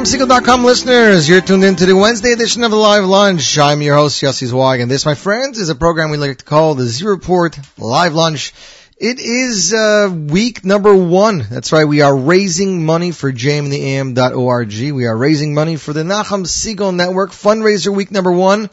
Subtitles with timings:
[0.00, 1.28] NachumSegal.com listeners.
[1.28, 3.58] You're tuned in to the Wednesday edition of the Live Lunch.
[3.58, 6.44] I'm your host, Yossi Zweig, and this, my friends, is a program we like to
[6.44, 8.54] call the Z Report Live Lunch.
[8.96, 11.44] It is uh, week number one.
[11.50, 11.84] That's right.
[11.84, 14.72] We are raising money for jmintheam.org.
[14.72, 18.70] We are raising money for the Nachum Segal Network fundraiser week number one.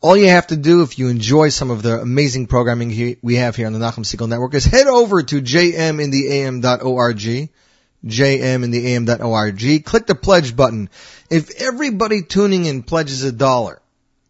[0.00, 3.54] All you have to do if you enjoy some of the amazing programming we have
[3.54, 5.40] here on the Nachum Segal Network is head over to
[8.04, 9.84] jmintheam.org jmintheam.org.
[9.84, 10.88] Click the pledge button.
[11.30, 13.80] If everybody tuning in pledges a dollar,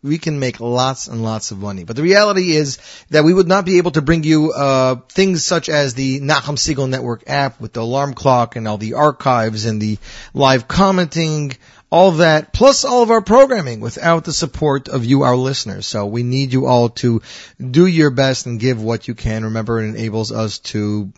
[0.03, 1.85] we can make lots and lots of money.
[1.85, 2.79] But the reality is
[3.11, 6.57] that we would not be able to bring you uh, things such as the Nachum
[6.57, 9.99] Segal Network app with the alarm clock and all the archives and the
[10.35, 11.57] live commenting,
[11.91, 15.87] all that, plus all of our programming without the support of you, our listeners.
[15.87, 17.23] So we need you all to
[17.59, 19.45] do your best and give what you can.
[19.45, 21.13] Remember, it enables us to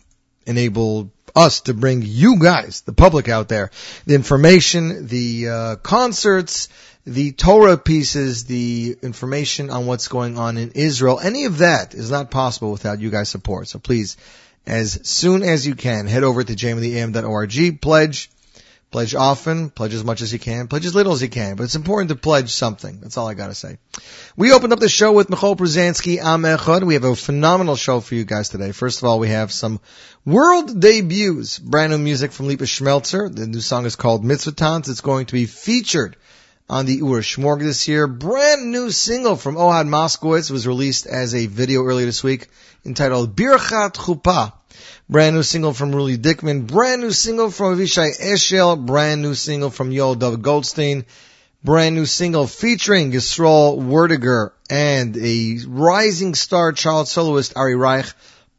[0.47, 3.71] enable us to bring you guys, the public out there,
[4.05, 6.69] the information, the uh, concerts,
[7.05, 11.19] the Torah pieces, the information on what's going on in Israel.
[11.19, 13.67] Any of that is not possible without you guys' support.
[13.67, 14.17] So please,
[14.67, 18.29] as soon as you can, head over to jmintheam.org, pledge,
[18.91, 21.63] pledge often, pledge as much as you can, pledge as little as you can, but
[21.63, 22.99] it's important to pledge something.
[22.99, 23.77] That's all I gotta say.
[24.35, 26.83] We opened up the show with Michal Brzezinski, Am Echad.
[26.83, 28.73] We have a phenomenal show for you guys today.
[28.73, 29.79] First of all, we have some
[30.25, 33.33] world debuts, brand new music from Lipa Schmeltzer.
[33.33, 34.89] The new song is called Mitzvah Tantz.
[34.89, 36.15] It's going to be featured
[36.69, 38.07] on the Oorah Shmorg this year.
[38.07, 42.49] Brand new single from Ohad Moskowitz was released as a video earlier this week
[42.85, 44.53] entitled Birchat Chuppah.
[45.09, 46.67] Brand new single from Ruli Dickman.
[46.67, 48.85] Brand new single from Avishai Eshel.
[48.85, 51.05] Brand new single from Yoel David Goldstein.
[51.63, 58.05] Brand new single featuring Yisrael Werdyger and a rising star child soloist Ari Reich.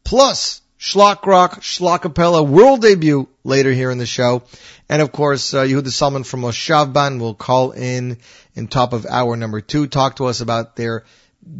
[0.04, 4.42] Plus Shlock Rock, Shlockapella world debut later here in the show.
[4.88, 8.18] And of course, uh, Yehuda Solomon from Moshav Band will call in
[8.56, 11.04] in top of hour number two, talk to us about their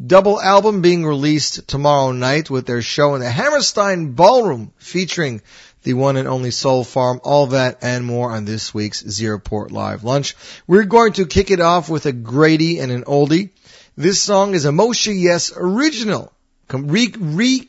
[0.09, 5.41] double album being released tomorrow night with their show in the Hammerstein Ballroom featuring
[5.85, 7.21] the one and only Soul Farm.
[7.23, 10.35] All that and more on this week's Z Report Live Lunch.
[10.67, 13.51] We're going to kick it off with a Grady and an oldie.
[13.97, 16.33] This song is a Moshe Yess original.
[16.73, 17.69] Re, re,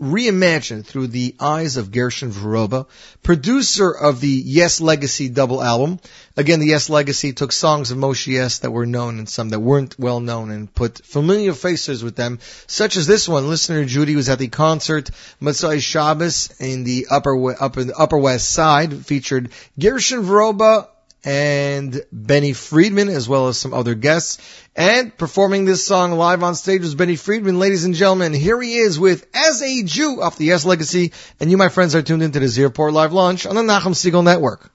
[0.00, 2.86] reimagined through the eyes of Gershon Veroba,
[3.22, 6.00] producer of the Yess Legacy double album.
[6.36, 9.60] Again, the Yess Legacy took songs of Moshe Yess that were known and some that
[9.60, 13.48] weren't well known and put familiar faces with them, such as this one.
[13.48, 15.10] Listener Judy was at the concert
[15.40, 20.88] Matzai Shabbos in the upper, we- up in the upper west side, featured Gershon Veroba,
[21.24, 24.38] and Benny Friedman, as well as some other guests.
[24.76, 27.58] And performing this song live on stage was Benny Friedman.
[27.58, 31.12] Ladies and gentlemen, here he is with As a Jew off the Yess Legacy.
[31.40, 33.94] And you, my friends, are tuned into the Z Report Live Lunch on the Nachum
[33.94, 34.70] Segal Network.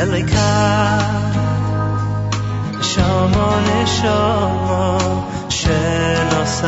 [0.00, 1.00] الکر
[2.82, 3.50] شما
[3.84, 4.98] شما
[5.48, 6.64] شناست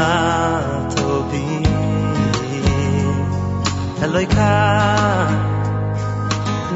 [1.00, 1.66] و بی
[4.02, 5.26] الکر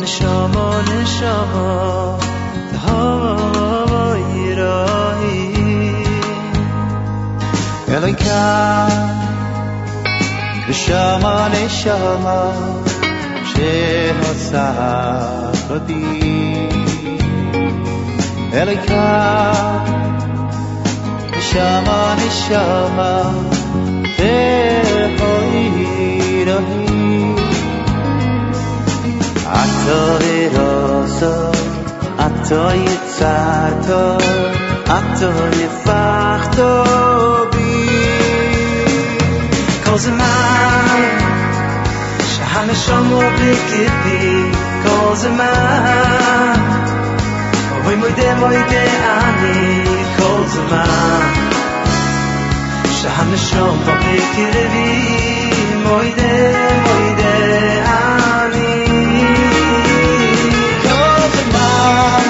[0.03, 2.19] نشما نشما
[2.87, 5.95] هوایی راهی
[7.89, 8.91] الکر
[10.69, 12.53] نشما نشما
[13.55, 16.03] شناست Badi
[18.61, 19.07] Eloika
[21.33, 23.11] Neshama Neshama
[24.17, 25.27] Tehoirahi
[29.63, 31.35] Ato Viroso
[32.27, 34.05] Ato Yitzarto
[34.99, 36.71] Ato Yifachto
[37.53, 37.73] Bi.
[39.85, 41.03] Kol Zeman
[42.31, 44.23] Shahaneshamo Bikiti
[44.55, 44.66] Kol
[45.22, 46.60] Zeman
[47.88, 48.84] Oy moide moide
[49.18, 49.60] ani
[50.18, 51.52] Kol Zeman
[53.02, 55.52] שהנשום בקרבי
[55.84, 56.34] מוידה
[56.84, 57.36] מוידה
[58.44, 58.86] אני
[60.84, 62.22] כל זמן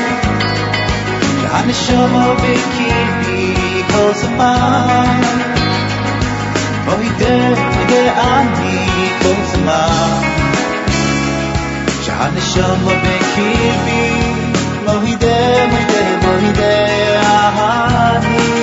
[1.41, 5.21] שהנשום בקרבי כל זמן
[6.85, 10.44] מוידה מוידה אני כל זמן
[12.15, 14.11] שהנשום בקרבי
[14.85, 16.91] מוידה מוידה מוידה
[18.15, 18.61] אני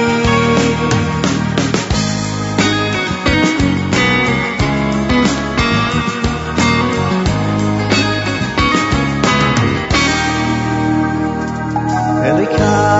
[12.29, 12.99] Elikai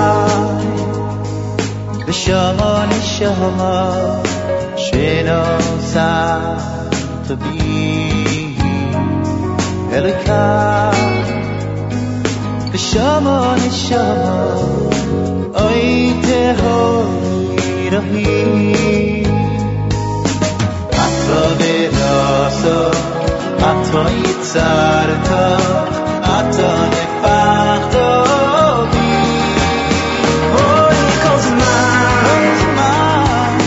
[2.07, 3.73] Neshama Neshama
[4.83, 5.41] Sheno
[7.27, 7.62] Tabi
[9.97, 11.09] Elikai
[12.71, 14.35] Neshama Neshama
[15.63, 15.83] Oy
[16.25, 19.25] Tehoi Rahi
[21.03, 22.79] Ato Vedaso
[23.69, 25.45] Ato Yitzarto
[26.37, 28.09] Ato Nefachto
[30.65, 31.99] Oy kol zman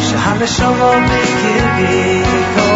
[0.08, 2.22] שהנשמה בקרבי
[2.54, 2.75] כל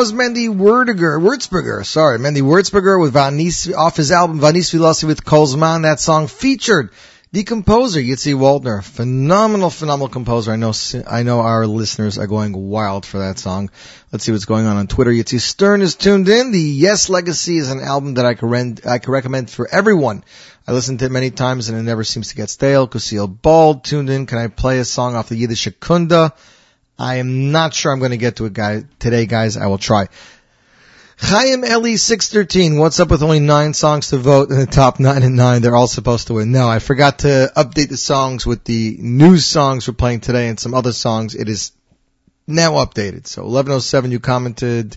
[0.00, 5.26] was Mendy Werdyger, Wurzberger, sorry, Mendy Wurzberger with Vanis, off his album Vanis Vilasi with
[5.26, 5.82] Kolzman.
[5.82, 6.88] That song featured
[7.32, 8.82] the composer, Yitzi Waldner.
[8.82, 10.52] Phenomenal, phenomenal composer.
[10.52, 10.72] I know,
[11.06, 13.68] I know our listeners are going wild for that song.
[14.10, 15.10] Let's see what's going on on Twitter.
[15.10, 16.50] Yitzi Stern is tuned in.
[16.50, 20.24] The Yess Legacy is an album that I can, rend, I can recommend for everyone.
[20.66, 22.88] I listened to it many times and it never seems to get stale.
[22.88, 24.24] Kusil Bald tuned in.
[24.24, 26.32] Can I play a song off the Yiddish Kunda?
[27.00, 29.56] I am not sure I'm going to get to it guy, today, guys.
[29.56, 30.08] I will try.
[31.18, 32.78] Chaim Eli six thirteen.
[32.78, 35.62] What's up with only nine songs to vote in the top nine and nine?
[35.62, 36.52] They're all supposed to win.
[36.52, 40.60] No, I forgot to update the songs with the new songs we're playing today and
[40.60, 41.34] some other songs.
[41.34, 41.72] It is
[42.46, 43.26] now updated.
[43.26, 44.96] So eleven oh seven, you commented.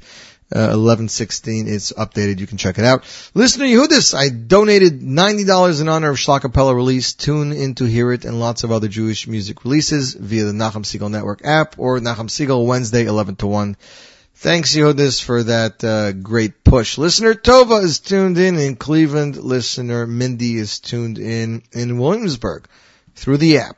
[0.54, 2.40] Uh, 1116 is updated.
[2.40, 3.04] You can check it out.
[3.34, 7.14] Listener Yehudis, I donated $90 in honor of Shlockapella release.
[7.14, 10.84] Tune in to hear it and lots of other Jewish music releases via the Nachum
[10.84, 13.78] Segal Network app or Nachum Segal Wednesday 11 to 1.
[14.36, 16.98] Thanks, Yehudis, for that uh, great push.
[16.98, 19.38] Listener Tova is tuned in in Cleveland.
[19.38, 22.68] Listener Mindy is tuned in in Williamsburg
[23.16, 23.78] through the app.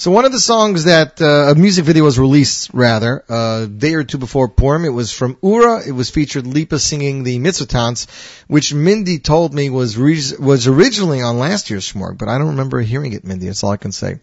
[0.00, 3.66] So one of the songs that uh, a music video was released, rather, uh, a
[3.66, 5.84] day or two before Purim, it was from Oorah.
[5.84, 8.06] It was featured Lipa singing the Mitzvah Tantz,
[8.46, 12.50] which Mindy told me was re- was originally on last year's Shmorg, but I don't
[12.50, 13.46] remember hearing it, Mindy.
[13.46, 14.20] That's all I can say.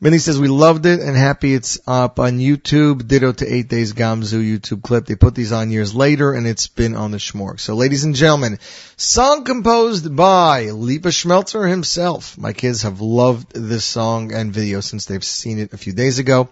[0.00, 3.06] Mindy says we loved it and happy it's up on YouTube.
[3.06, 5.06] Ditto to Eight Days Gamzu YouTube clip.
[5.06, 7.60] They put these on years later and it's been on the Shmorg.
[7.60, 8.58] So ladies and gentlemen,
[8.96, 12.36] song composed by Lipa Schmeltzer himself.
[12.36, 16.18] My kids have loved this song and video since they've seen it a few days
[16.18, 16.48] ago.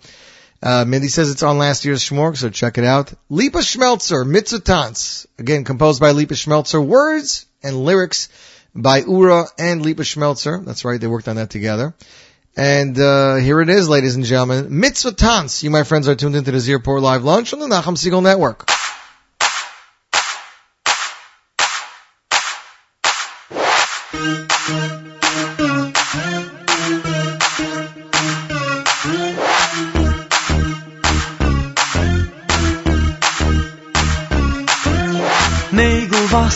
[0.62, 3.12] Uh, Mindy says it's on last year's Shmorg, so check it out.
[3.28, 5.26] Lipa Schmeltzer, Mitzvah Tantz.
[5.36, 6.84] Again, composed by Lipa Schmeltzer.
[6.84, 8.28] Words and lyrics
[8.72, 10.64] by Oorah and Lipa Schmeltzer.
[10.64, 11.94] That's right, they worked on that together.
[12.56, 14.78] And uh, here it is, ladies and gentlemen.
[14.80, 15.62] Mitzvah Tantz.
[15.62, 18.22] You, my friends, are tuned into the Z Report Live Lunch on the Nachum Segal
[18.22, 18.68] Network.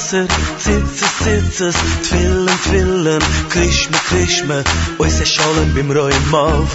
[0.07, 1.77] Nägel Wasser, zitzes, zitzes,
[2.09, 4.62] Twillen, Twillen, Krishma, Krishma,
[5.01, 6.71] oi se schollen bim Roim Mov.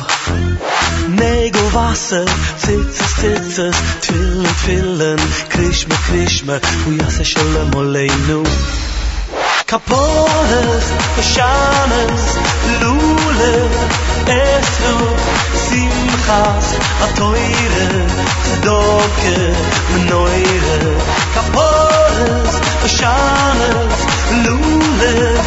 [1.08, 2.26] Nägel Wasser,
[2.58, 8.44] zitzes, zitzes, Twillen, Twillen, Krishma, Krishma, oi se schollen moleinu.
[9.72, 10.86] Kapones,
[11.32, 12.26] Shanes,
[12.82, 13.72] Lulev,
[14.28, 14.98] Esru,
[15.66, 16.68] Simchas,
[17.06, 17.88] Atoire,
[18.44, 19.38] Tzdoke,
[19.94, 20.82] Menoire,
[21.36, 22.52] Kapones,
[22.98, 23.98] Shanes,
[24.44, 25.46] Lulev,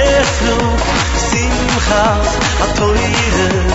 [0.00, 0.58] Esru,
[1.28, 2.28] Simchas,
[2.64, 3.67] Atoire,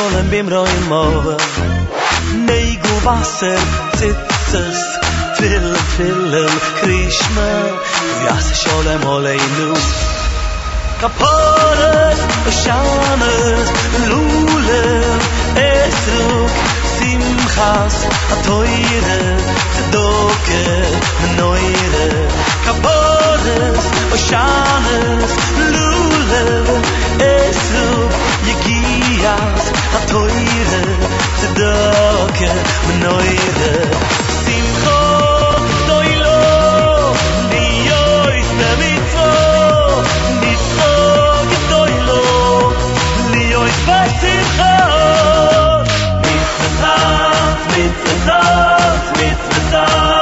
[0.00, 1.36] kolen bim roi mova
[2.48, 3.60] nei go wasser
[3.98, 4.80] sitzes
[5.38, 7.48] fill fillen krishma
[8.24, 9.68] yas shole molei nu
[11.02, 12.20] kapores
[12.62, 13.68] shamas
[14.10, 14.86] lule
[15.66, 16.24] esu
[16.94, 17.96] simchas
[18.36, 19.20] atoyre
[19.96, 20.64] doke
[21.38, 22.08] noire
[22.66, 23.92] kapores
[24.28, 25.38] shamas
[25.76, 26.44] lule
[27.34, 27.86] esu
[28.46, 29.64] yegias,
[29.96, 30.82] atoire,
[31.38, 32.50] tzedoke,
[32.88, 33.72] menoire.
[34.44, 35.00] Simcho,
[35.88, 36.40] doilo,
[38.80, 40.08] mitzvot,
[40.42, 42.22] mitzvot gedoilo,
[43.32, 45.18] liois besimchot.
[46.26, 47.64] Mitzvot,
[49.18, 50.19] mitzvot,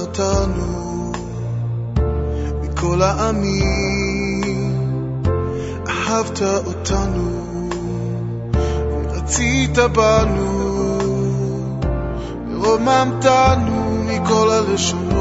[0.00, 1.12] בחרתנו
[2.62, 4.74] מכל העמים,
[5.88, 7.30] אהבת אותנו
[8.92, 10.98] ורצית בנו,
[12.50, 15.16] ורוממתנו מכל הלשונות,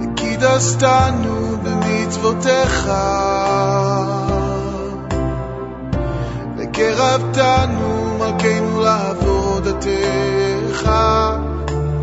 [0.00, 2.90] וקידשתנו במצוותיך.
[6.58, 10.90] וקרבתנו מלכנו לעבודתך,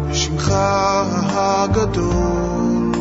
[0.10, 0.54] בשמך
[1.34, 2.92] הגדול,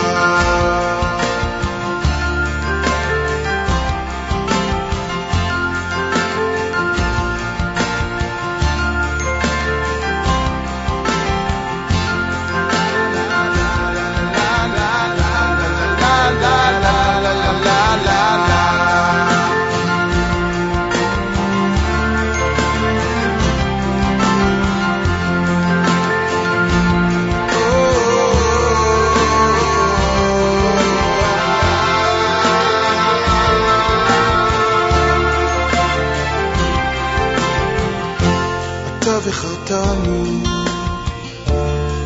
[39.66, 40.24] בחרתנו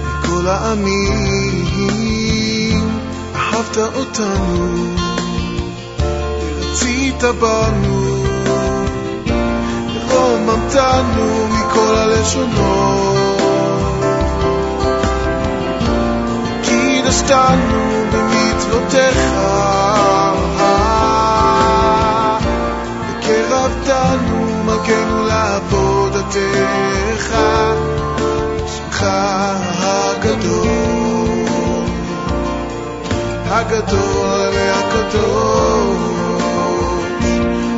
[0.04, 2.00] מכל העמים,
[3.34, 4.94] אהבת אותנו.
[6.58, 8.24] ורצית בנו,
[10.08, 13.40] ורוממתנו מכל הלשונות.
[16.62, 19.34] קידשתנו במצוותיך,
[23.08, 26.37] וקרבתנו מלכנו לעבודתך,
[28.67, 29.05] שמך
[29.79, 30.67] הגדול,
[33.49, 36.15] הגדול והקדוש,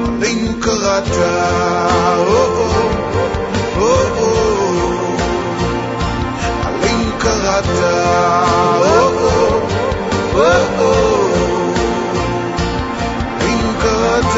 [0.07, 1.07] עלינו קראת,
[6.65, 7.65] עלינו קראת,
[13.39, 14.35] עלינו קראת.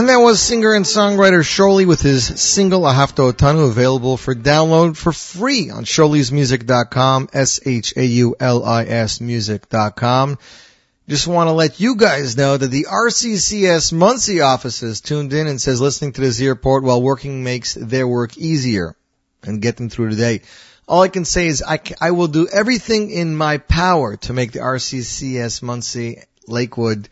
[0.00, 4.96] And that was singer and songwriter Shauli with his single Ahafta Otanu available for download
[4.96, 10.38] for free on shaulismusic.com, S-H-A-U-L-I-S music.com.
[11.06, 15.60] Just want to let you guys know that the RCCS Monsey offices tuned in and
[15.60, 18.96] says listening to this airport while working makes their work easier
[19.42, 20.40] and get them through the day.
[20.88, 24.52] All I can say is I, I will do everything in my power to make
[24.52, 27.10] the RCCS Monsey, Lakewood,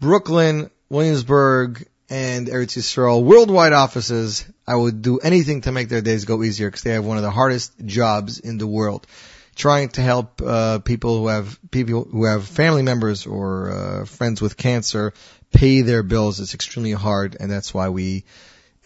[0.00, 6.24] Brooklyn, Williamsburg, and Eretz Yisrael worldwide offices, I would do anything to make their days
[6.24, 9.06] go easier because they have one of the hardest jobs in the world.
[9.54, 14.42] Trying to help uh, people who have people who have family members or uh, friends
[14.42, 15.14] with cancer
[15.50, 18.24] pay their bills is extremely hard, and that's why we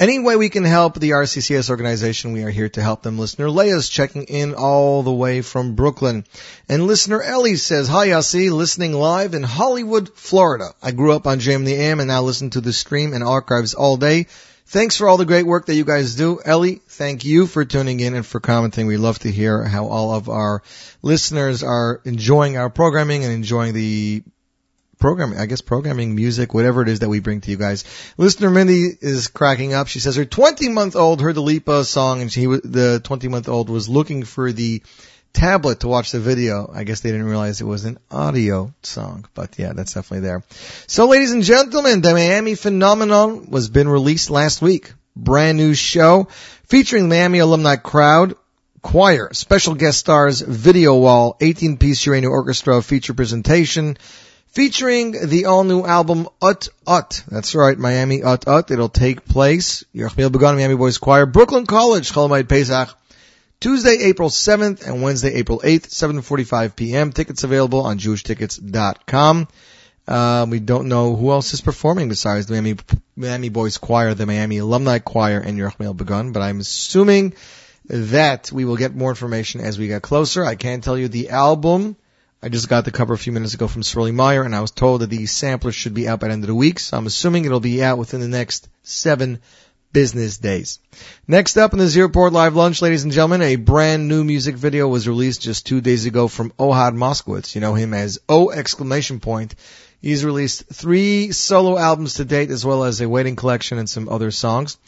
[0.01, 3.19] any way we can help the RCCS organization, we are here to help them.
[3.19, 6.25] Listener Leia's checking in all the way from Brooklyn.
[6.71, 10.71] And listener Ellie says, Hi Yossi, listening live in Hollywood, Florida.
[10.83, 13.75] I grew up on JM the AM and now listen to the stream and archives
[13.75, 14.27] all day.
[14.65, 16.41] Thanks for all the great work that you guys do.
[16.43, 18.87] Ellie, thank you for tuning in and for commenting.
[18.87, 20.63] We love to hear how all of our
[21.03, 24.23] listeners are enjoying our programming and enjoying the
[25.01, 27.85] programming, I guess programming, music, whatever it is that we bring to you guys.
[28.17, 29.89] Listener Mindy is cracking up.
[29.89, 33.49] She says her 20 month old heard the Lipa song and she, the 20 month
[33.49, 34.83] old was looking for the
[35.33, 36.71] tablet to watch the video.
[36.73, 40.45] I guess they didn't realize it was an audio song, but yeah, that's definitely there.
[40.87, 44.93] So ladies and gentlemen, the Miami Phenomenon was been released last week.
[45.17, 46.29] Brand new show
[46.65, 48.37] featuring Miami alumni crowd,
[48.83, 53.97] choir, special guest stars, video wall, 18 piece uranium orchestra feature presentation,
[54.51, 57.23] featuring the all new album Ut Ut.
[57.29, 58.71] That's right, Miami Ut Ut.
[58.71, 62.97] It'll take place, Yerachmiel Begun, Miami Boys Choir, Brooklyn College, Cholamayit Pesach,
[63.61, 67.13] Tuesday, April 7th and Wednesday, April 8th, 7.45 p.m.
[67.13, 69.49] Tickets available on jewishtickets.com.
[70.09, 72.77] Uh, we don't know who else is performing besides the Miami,
[73.17, 77.35] Miami Boys Choir, the Miami Alumni Choir, and Yerachmiel Begun, but I'm assuming
[77.85, 80.45] that we will get more information as we get closer.
[80.45, 81.97] I can tell you the album,
[82.43, 84.71] I just got the cover a few minutes ago from Swirly Meyer, and I was
[84.71, 87.07] told that the sampler should be out by the end of the week, so I'm
[87.07, 89.41] assuming it'll be out within the next seven
[89.93, 90.79] business days.
[91.29, 94.89] Next up in the Zero Live Lunch, ladies and gentlemen, a brand new music video
[94.89, 97.55] was released just two days ago from Ohad Moskowitz.
[97.55, 99.55] You know him as O exclamation point.
[100.01, 104.09] He's released three solo albums to date as well as a waiting collection and some
[104.09, 104.79] other songs.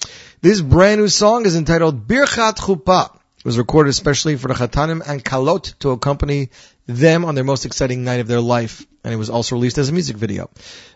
[0.41, 3.15] This brand new song is entitled Birchat Chuppah.
[3.15, 6.51] It was recorded especially for the Chatanim and Kalot to accompany
[6.87, 8.87] them on their most exciting night of their life.
[9.05, 10.49] And it was also released as a music video.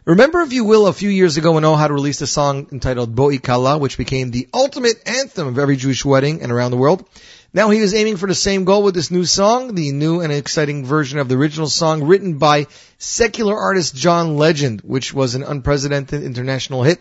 [0.05, 3.39] Remember, if you will, a few years ago when Ohad released a song entitled Boi
[3.39, 7.09] Kala, which became the ultimate anthem of every Jewish wedding and around the world.
[7.53, 10.33] Now he is aiming for the same goal with this new song, the new and
[10.33, 12.67] exciting version of the original song written by
[12.99, 17.01] secular artist John Legend, which was an unprecedented international hit.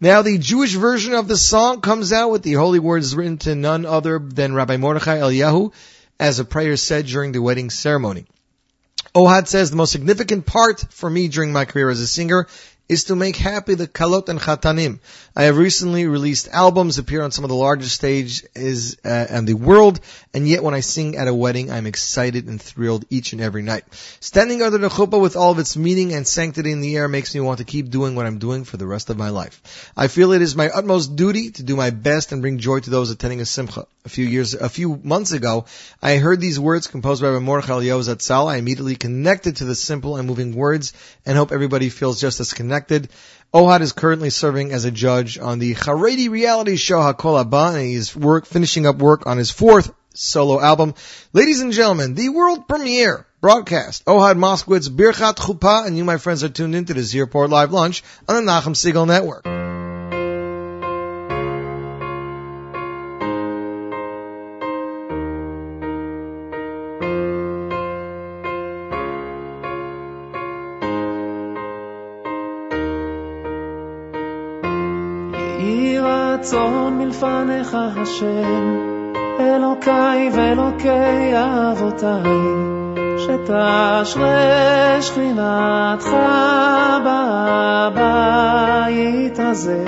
[0.00, 3.54] Now the Jewish version of the song comes out with the holy words written to
[3.54, 5.72] none other than Rabbi Mordechai Eliyahu
[6.20, 8.26] as a prayer said during the wedding ceremony.
[9.14, 12.46] Ohad says the most significant part for me during my career as a singer
[12.88, 15.00] is to make happy the kalot and chatanim.
[15.40, 19.54] I have recently released albums, appear on some of the largest stages uh, in the
[19.54, 19.98] world,
[20.34, 23.62] and yet when I sing at a wedding, I'm excited and thrilled each and every
[23.62, 23.84] night.
[24.20, 27.34] Standing under the chuppah with all of its meaning and sanctity in the air makes
[27.34, 29.90] me want to keep doing what I'm doing for the rest of my life.
[29.96, 32.90] I feel it is my utmost duty to do my best and bring joy to
[32.90, 33.86] those attending a simcha.
[34.04, 35.64] A few years, a few months ago,
[36.02, 38.50] I heard these words composed by Mordechai Eliyahu Zatzal.
[38.50, 40.92] I immediately connected to the simple and moving words
[41.24, 43.08] and hope everybody feels just as connected.
[43.52, 47.84] Ohad is currently serving as a judge on the Haredi reality show Hakol Haba, and
[47.84, 50.94] he's work, finishing up work on his fourth solo album.
[51.32, 56.44] Ladies and gentlemen, the world premiere broadcast, Ohad Moskowitz, Birchat Chuppah, and you, my friends,
[56.44, 59.59] are tuned into the Z Report Live Lunch on the Nachum Segal Network.
[77.20, 78.90] רצון מלפניך השם,
[79.40, 82.40] אלוקיי ואלוקי אבותיי,
[83.18, 84.02] שתשרה
[85.00, 86.16] שכינתך
[87.92, 89.84] בבית הזה,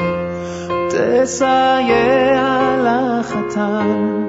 [0.91, 4.27] תסייע לחתן,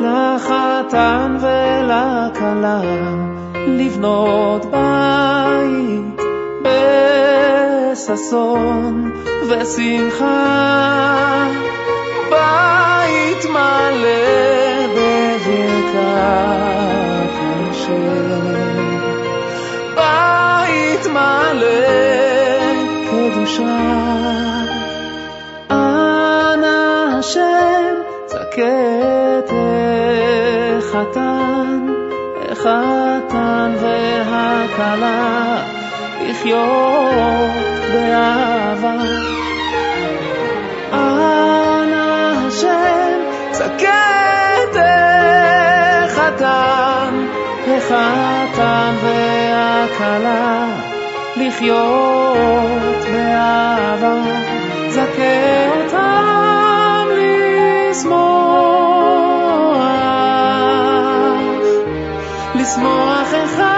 [0.00, 2.80] לחתן ולכלה,
[3.66, 6.20] לבנות בית
[7.92, 9.12] בששון
[9.48, 10.66] ושמחה,
[12.36, 15.94] בית מלא בברכת
[17.70, 18.54] השם,
[19.94, 21.66] בית מלא
[23.10, 23.78] קדושה.
[25.70, 27.94] אנא השם
[28.26, 28.78] צקה
[29.38, 29.50] את
[30.78, 31.86] החתן,
[32.50, 35.62] החתן והכלה,
[36.28, 37.54] לחיות
[37.92, 38.55] באהבה.
[47.90, 50.66] החתן והכלה
[51.36, 54.22] לחיות באהבה,
[54.88, 57.06] זכה אותם
[57.90, 58.26] לשמוח,
[62.54, 63.75] לשמוח אחד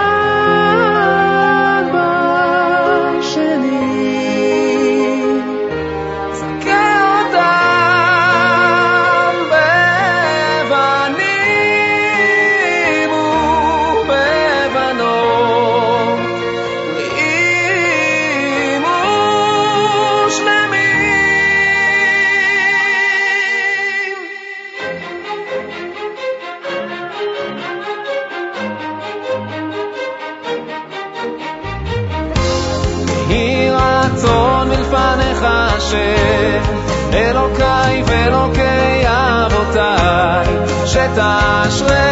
[41.29, 42.03] shechina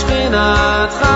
[0.00, 1.13] shechinatcha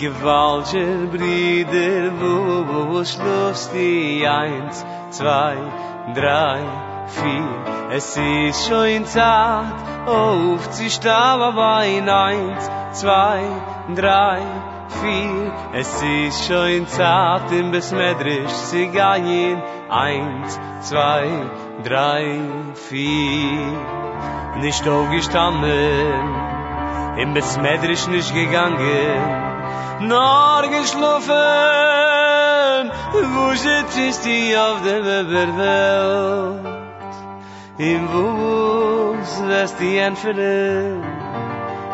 [0.00, 5.56] Gewaltig Brüder, wo, wo schlufst die eins, zwei,
[6.14, 6.60] drei,
[7.06, 7.90] vier.
[7.90, 9.74] Es ist schon Zeit,
[10.06, 13.42] auf stehen, aber ein eins, zwei,
[13.94, 14.40] drei,
[15.02, 15.52] vier.
[15.74, 21.28] Es ist schon Zeit, im Besmedrisch zu gehen, eins, zwei,
[21.84, 22.40] drei,
[22.88, 23.76] vier.
[24.62, 26.24] Nicht aufgestanden,
[27.18, 29.49] im Besmedrisch nicht gegangen,
[30.00, 31.30] nur geschlafen,
[33.12, 36.66] wo sitzt die auf der Welt?
[37.78, 41.02] Im Wus wirst die entfernen,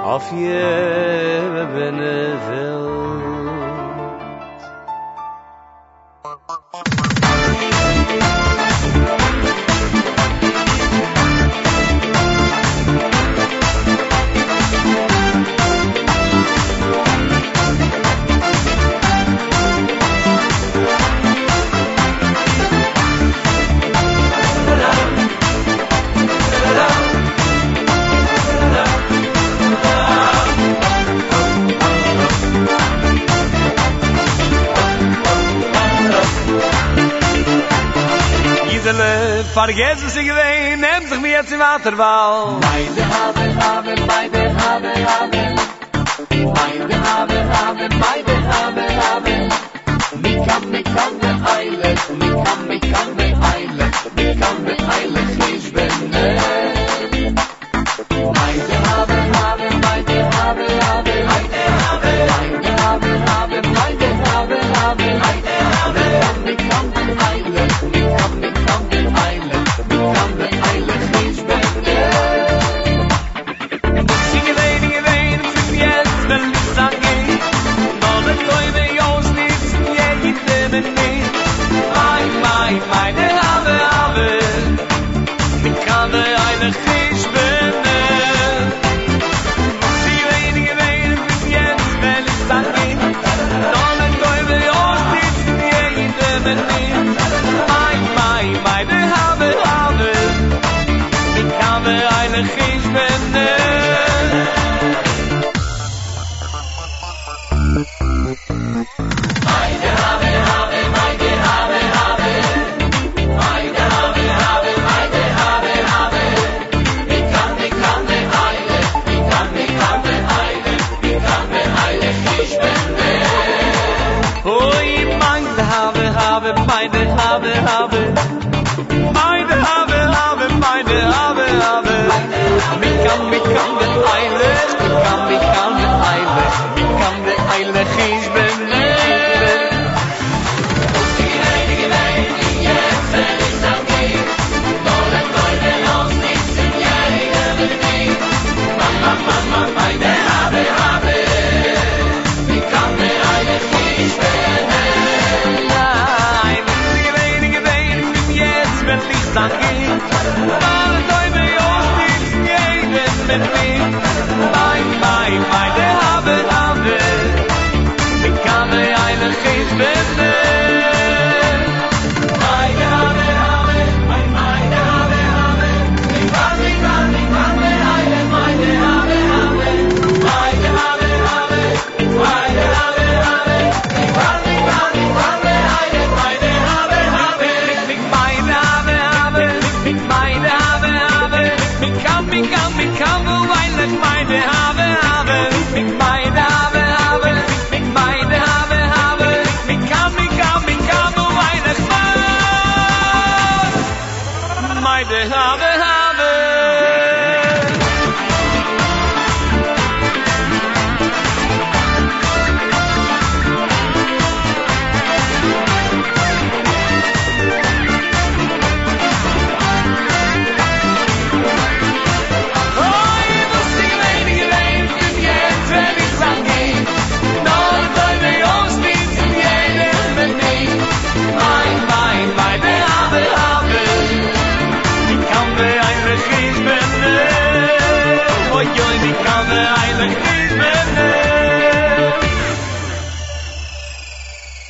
[0.05, 3.36] auf jede Welt.
[39.57, 42.61] Vergesst was ich gewesen, nehmt sich mir jetzt im Waterwall.
[42.61, 45.39] Meine Habe, Habe, meine Habe, Habe.
[46.29, 49.49] Meine Habe, Habe, meine Habe, Habe.
[50.21, 55.21] Mikam, mikam, me eile, mikam, mikam, me eile, mikam, me eile,
[55.57, 56.76] ich bin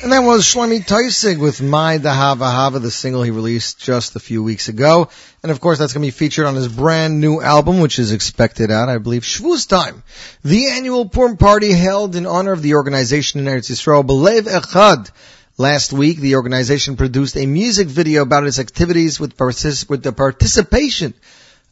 [0.07, 4.21] And that was Shlomi Teisig with My Dahava Hava, the single he released just a
[4.21, 5.09] few weeks ago.
[5.43, 8.13] And of course, that's going to be featured on his brand new album, which is
[8.13, 10.03] expected out, I believe, Shavuos time.
[10.45, 15.11] The annual Purim party held in honor of the organization in Eretz Yisrael, Belev Echad.
[15.57, 21.15] Last week, the organization produced a music video about its activities with, with the participation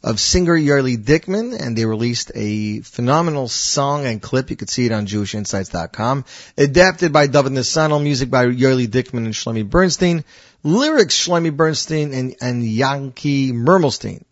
[0.06, 4.50] of singer Yerli Dickman, and they released a phenomenal song and clip.
[4.50, 6.24] You could see it on JewishInsights.com.
[6.56, 10.24] Adapted by David Nissanel, music by Yerli Dickman and Shlomi Bernstein,
[10.62, 14.22] lyrics Shlomi Bernstein and, and Yankee Mermelstein.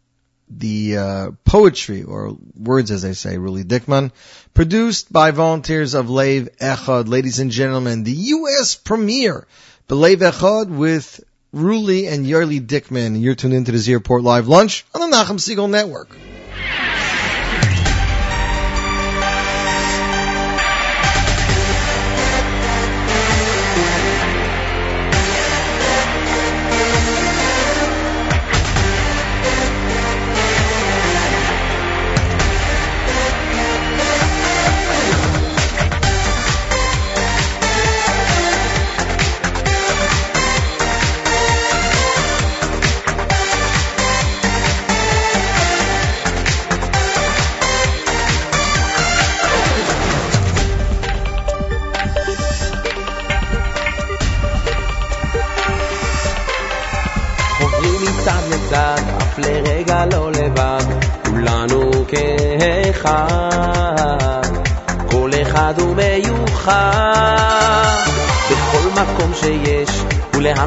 [0.49, 4.13] The uh, poetry, or words as they say, Ruli Dickman,
[4.53, 7.09] produced by volunteers of Leiv Echad.
[7.09, 8.77] Ladies and gentlemen, the U.S.
[8.77, 9.49] premiere,
[9.89, 11.21] Belev Echad with
[11.55, 13.23] Ruli and Yerli Dickman.
[13.23, 16.09] You're tuned into the Z Report Live Lunch on the Nachum Segal Network.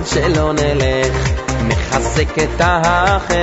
[0.07, 1.29] שלא נלך,
[1.63, 3.35] מחזק את האחר,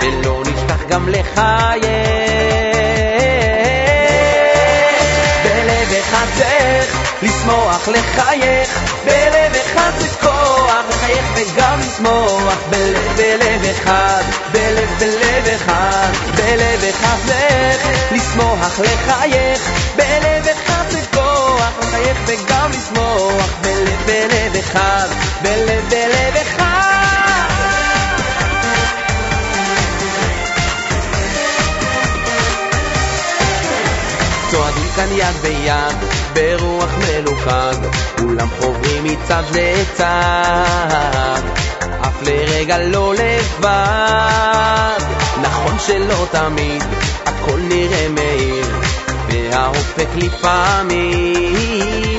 [0.00, 1.86] ולא נשכח גם לחייך.
[5.44, 14.22] בלב אחד צריך לשמוח, לחייך, בלב אחד זה כוח, לחייך וגם לשמוח, בלב, בלב אחד,
[14.52, 23.50] בלב, בלב אחד, בלב אחד צריך לשמוח, לחייך, בלב אחד זה כוח, לחייך וגם לשמוח,
[24.06, 25.08] בלב, אחד,
[25.42, 26.66] בלב, בלב אחד.
[34.50, 35.96] צועדים כאן יד ביד,
[36.32, 37.74] ברוח מלוכד,
[38.18, 41.40] כולם חוברים מצד לצד,
[42.00, 45.00] אף לרגע לא לבד.
[45.42, 46.82] נכון שלא תמיד
[47.26, 48.66] הכל נראה מהיר,
[49.28, 52.15] והאופק לפעמים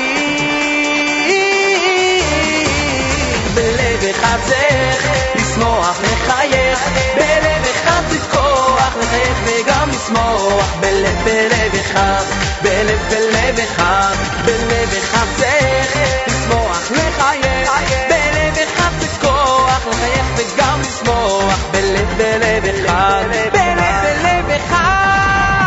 [3.54, 6.80] בלב אחד צריך לשמוח, לחייך,
[7.16, 12.24] בלב אחד זה כוח, לחייך וגם לשמוח, בלב, בלב אחד,
[12.62, 14.14] בלב, בלב אחד,
[14.44, 15.26] בלב אחד
[16.26, 16.80] לשמוח,
[18.98, 25.65] זה כוח, לחייך וגם לשמוח, בלב, בלב אחד, בלב, בלב אחד.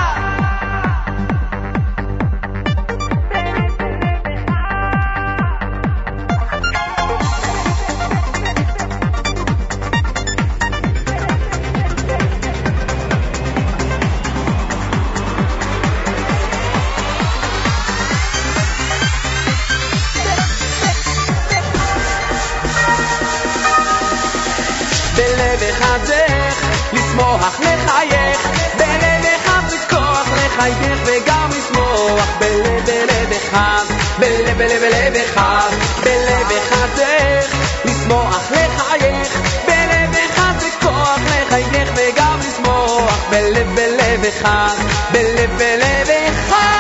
[26.03, 33.83] צריך לשמוח, לחייך, בלב אחד זה כוח לחייך וגם לשמוח, בלב בלב אחד,
[34.19, 35.69] בלב בלב בלב אחד,
[36.03, 36.47] בלב
[36.95, 37.55] צריך
[37.85, 44.75] לשמוח, לחייך, בלב אחד זה כוח לחייך וגם לשמוח, בלב בלב אחד,
[45.11, 46.78] בלב בלב אחד,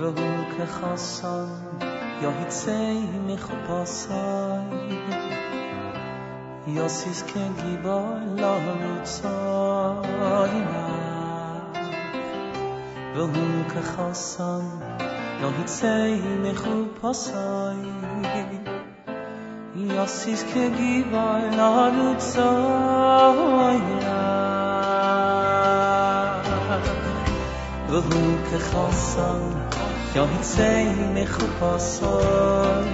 [0.00, 1.48] vogel ke khassan
[2.22, 4.68] yo hitzei mi khopasai
[6.76, 8.06] yo sis ke gibor
[8.40, 10.84] la lutzai na
[13.16, 14.64] vogel ke khassan
[15.42, 17.82] yo hitzei mi khopasai
[19.96, 24.20] yo sis ke gibor la lutzai na
[27.90, 29.79] Vogel ke khassan
[30.42, 32.88] sei me chupa soy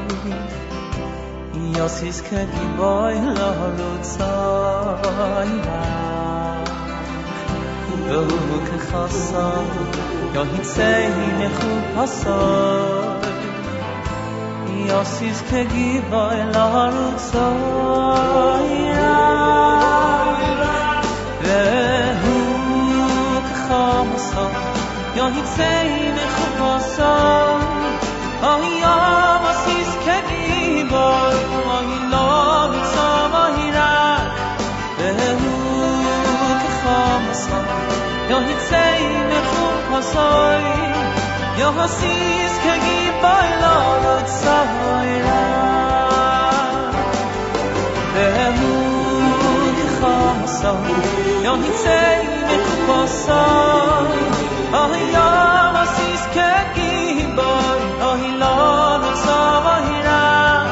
[1.76, 5.82] Yo sis ke di boy lo lo soy va
[8.06, 8.20] Go
[8.68, 9.46] ke khasa
[10.34, 11.08] Yo hit sei
[11.38, 13.34] me chupa soy
[14.88, 18.68] Yo sis ke di boy lo lo soy
[19.00, 19.16] va
[25.16, 27.60] یعنی یا هیچی میخواسم
[28.42, 31.34] آهی آماسیز که دیبار
[31.68, 34.16] آهی لامی ساماهی را
[34.98, 37.64] به یعنی که خامسان.
[38.30, 40.62] یعنی یا هیچی میخواسم
[41.58, 45.46] یا هسیز که گیبای لارد سهای را
[48.14, 48.44] به
[49.76, 50.86] که خامسان.
[51.44, 54.35] یا هیچی میخواسم
[54.72, 55.12] آهی
[55.74, 60.66] واسیس که گی بای آهی لامسا آهی رم.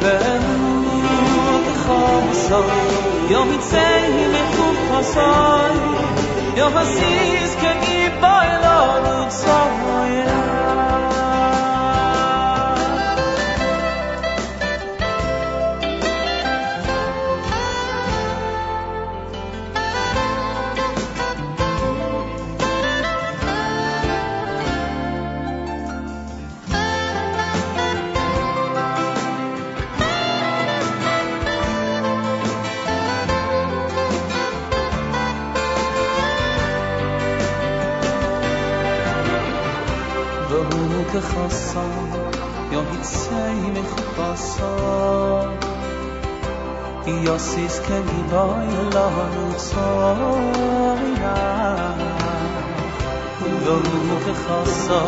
[0.00, 2.98] به موگ خامسای
[3.30, 5.76] یا میتسهی می خوب پاسای
[6.56, 7.87] یا پسیز که
[47.26, 49.06] yo sis ken giboy la
[49.64, 51.36] tsoya
[53.66, 53.76] yo
[54.44, 55.00] khasso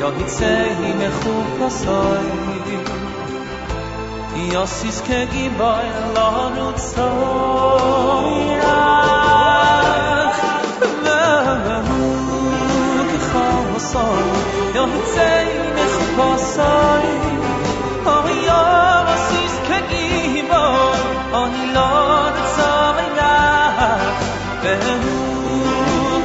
[0.00, 2.00] yo hitsay me khasso
[4.54, 6.28] yo sis ken giboy la
[6.84, 8.18] tsoya
[14.74, 17.27] Yo hitzei mechupasai Oh
[21.32, 21.88] Oni lo
[22.36, 24.20] netzamei lach
[24.62, 25.16] Behu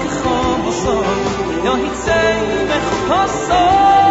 [0.01, 1.18] kechobosai
[1.66, 2.39] Yo hitzei
[2.70, 4.03] mechupasai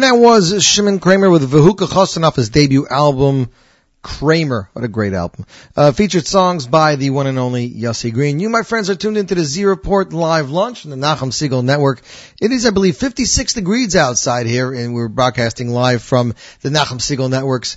[0.00, 3.50] And that was Shimon Kramer with Vahuka Chosin off his debut album,
[4.00, 4.70] Kramer.
[4.72, 5.44] What a great album.
[5.76, 8.40] Uh, featured songs by the one and only Yossi Green.
[8.40, 11.62] You, my friends, are tuned into the Z Report live lunch on the Nachum Segal
[11.62, 12.00] Network.
[12.40, 16.96] It is, I believe, 56 degrees outside here, and we're broadcasting live from the Nachum
[16.96, 17.76] Segal Network's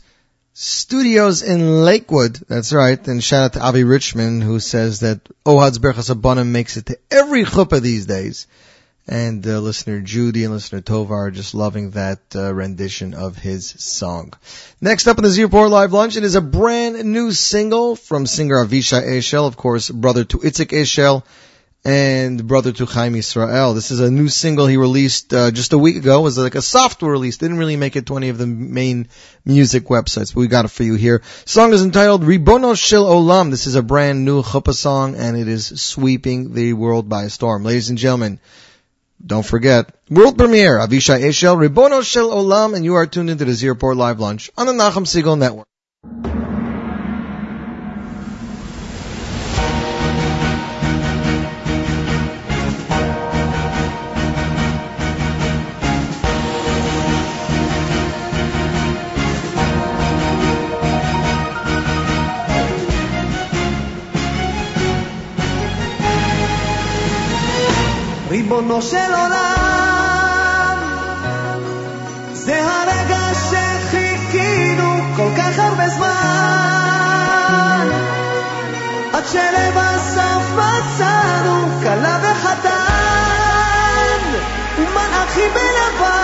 [0.54, 2.38] studios in Lakewood.
[2.48, 3.06] That's right.
[3.06, 6.98] And shout out to Avi Richmond, who says that Ohad's Berchas Abanim makes it to
[7.12, 8.48] every chuppah these days.
[9.08, 14.34] And uh, listener Judy and listener Tovar just loving that uh, rendition of his song.
[14.80, 18.66] Next up in the Z Live Lunch, it is a brand new single from singer
[18.66, 21.24] Avishai Eshel, of course, brother to Itzik Eshel
[21.86, 23.74] and brother to Chaim Israel.
[23.74, 26.20] This is a new single he released uh, just a week ago.
[26.20, 27.38] It was like a software release.
[27.38, 29.10] Didn't really make it to any of the main
[29.44, 31.22] music websites, but we got it for you here.
[31.46, 33.50] Song is entitled Ribono Shel Olam.
[33.50, 37.66] This is a brand new chuppah song, and it is sweeping the world by storm.
[37.66, 38.40] Ladies and gentlemen,
[39.26, 43.54] don't forget, world premiere, Avishai Eshel, Ribono Shel Olam, and you are tuned into the
[43.54, 45.68] Z Report Live Lunch on the Nachum Segal Network.
[68.54, 70.78] ריבונו של עולם,
[72.34, 77.88] זה הרגע שחיכינו כל כך הרבה זמן,
[79.14, 82.72] עד שלבסוף מצאנו כלה וחתן,
[84.78, 86.23] ומלאכים בלבן,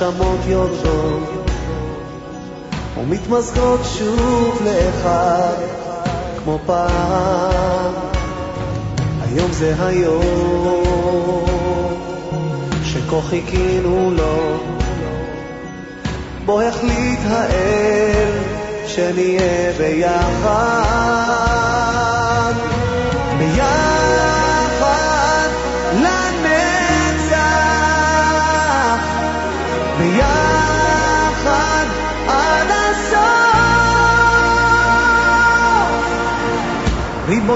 [0.00, 1.50] שהנשמות יורדות
[2.98, 5.54] ומתמזגות שוב לאחד
[6.44, 7.92] כמו פעם.
[9.22, 11.44] היום זה היום
[12.84, 14.58] שכה חיכינו לו,
[16.44, 18.32] בו החליט האל
[18.86, 20.90] שנהיה ביחד.
[23.38, 23.99] ביחד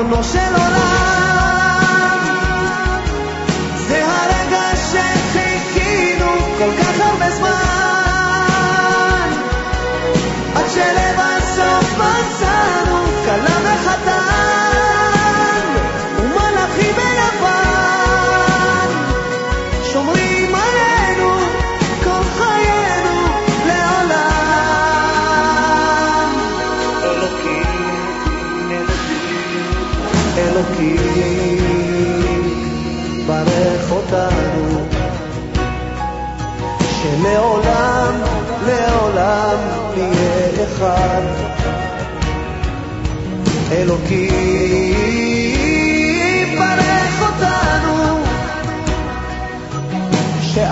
[0.02, 1.03] no se lo da.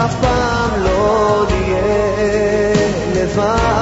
[0.02, 2.74] אף פעם לא נהיה
[3.16, 3.81] לבד.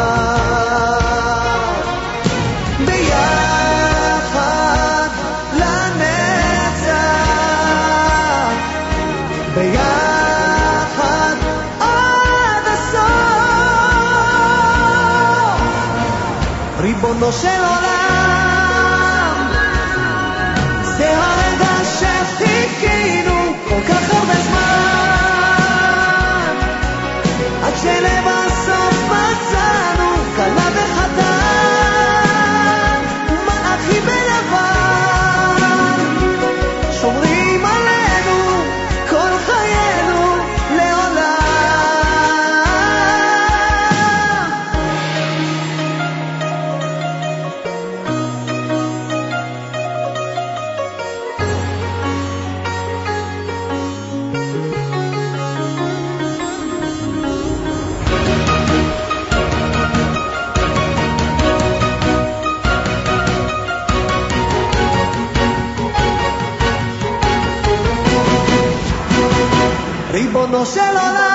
[70.61, 71.30] Consolador.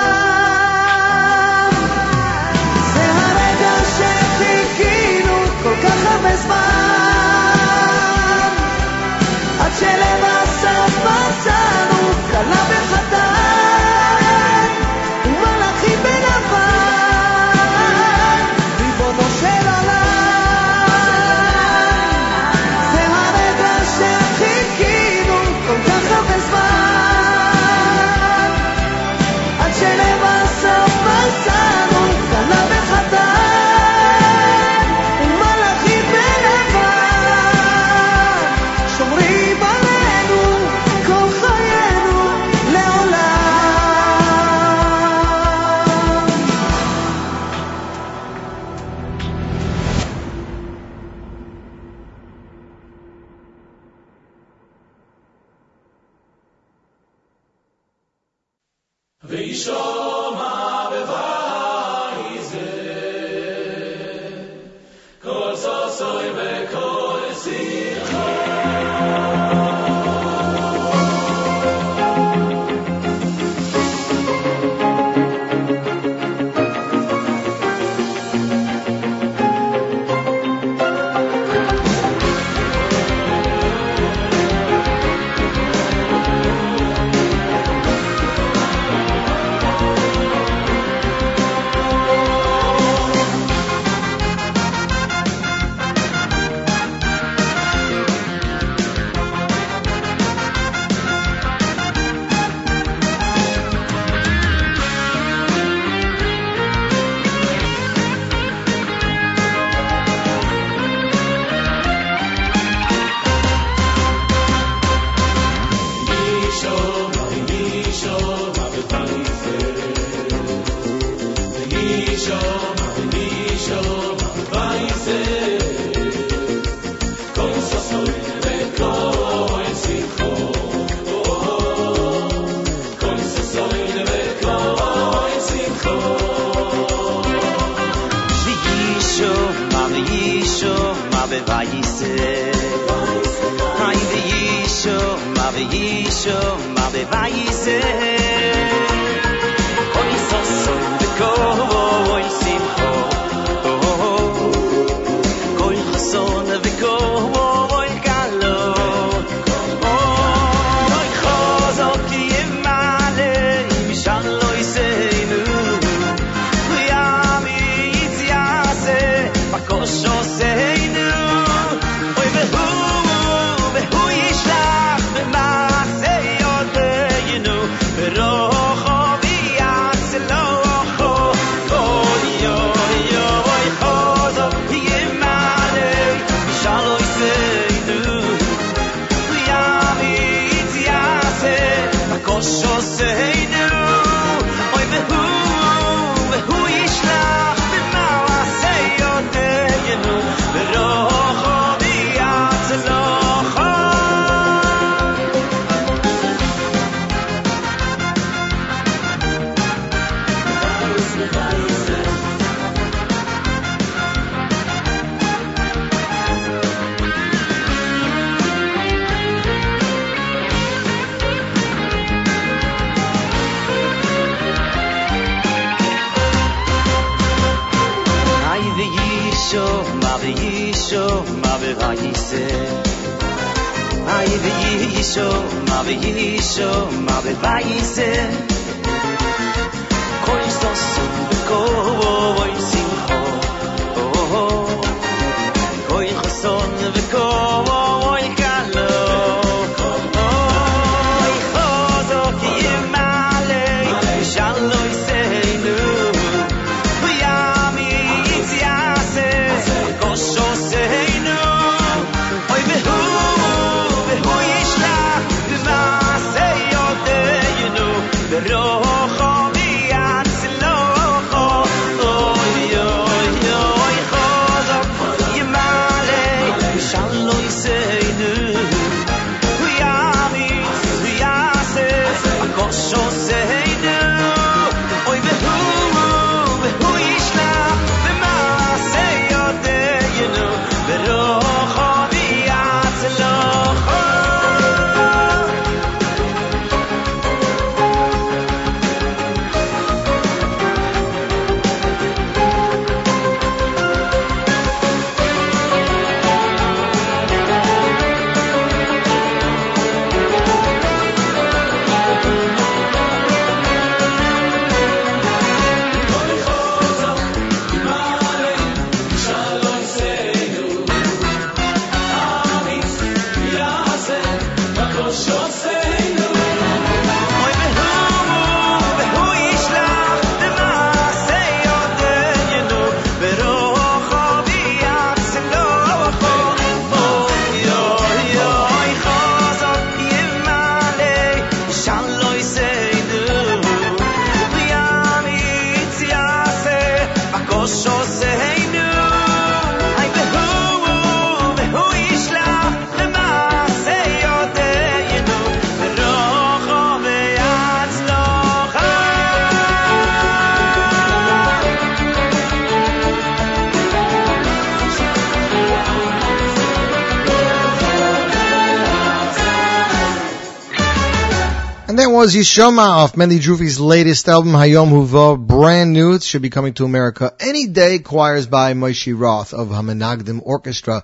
[372.26, 376.14] Was Yishoma off Mendy Druvi's latest album, Hayom Huvo, brand new.
[376.14, 378.00] It should be coming to America any day.
[378.00, 381.04] Choirs by Moshe Roth of Hamanagdim Orchestra.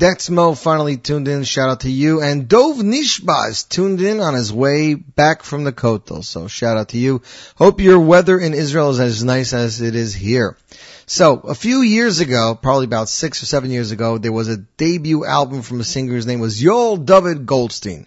[0.00, 1.44] Dexmo finally tuned in.
[1.44, 2.22] Shout out to you.
[2.22, 6.24] And Dov Nishbaz tuned in on his way back from the Kotel.
[6.24, 7.20] So shout out to you.
[7.56, 10.56] Hope your weather in Israel is as nice as it is here.
[11.04, 14.56] So, a few years ago, probably about six or seven years ago, there was a
[14.56, 16.14] debut album from a singer.
[16.14, 18.06] His name was Yoel David Goldstein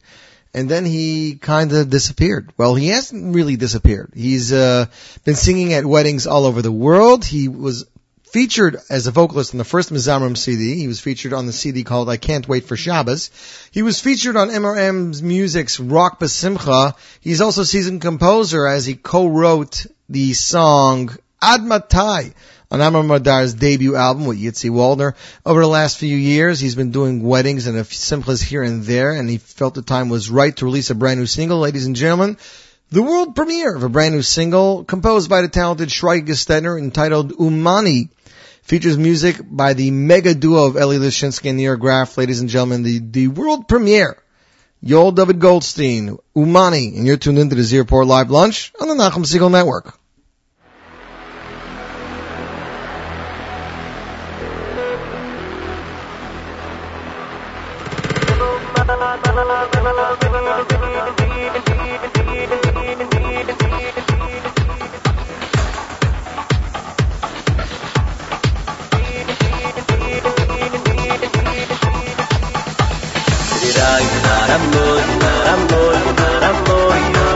[0.56, 2.54] and then he kind of disappeared.
[2.56, 4.14] Well, he hasn't really disappeared.
[4.16, 4.86] He's uh,
[5.26, 7.26] been singing at weddings all over the world.
[7.26, 7.86] He was
[8.24, 10.76] featured as a vocalist on the first Mizamrim CD.
[10.76, 13.32] He was featured on the CD called I Can't Wait for Shabbos.
[13.72, 16.96] He was featured on MRM's Music's Rock Basimcha.
[17.20, 22.34] He's also a seasoned composer as he co-wrote the song Ad Matai
[22.76, 25.16] on Amar Madar's debut album with Yitzi Waldner.
[25.46, 28.84] Over the last few years, he's been doing weddings and a few simchas here and
[28.84, 31.60] there, and he felt the time was right to release a brand new single.
[31.60, 32.38] Ladies and gentlemen,
[32.92, 37.32] the world premiere of a brand new single composed by the talented Shrike Gestetner entitled
[37.38, 38.10] Umani.
[38.64, 42.18] Features music by the mega duo of Eli Lishinsky and Nir Graf.
[42.18, 44.18] Ladies and gentlemen, the, the world premiere.
[44.84, 48.96] Yoel David Goldstein, Umani, and you're tuned into the Z Report Live Lunch on the
[48.96, 49.98] Nachum Segal Network.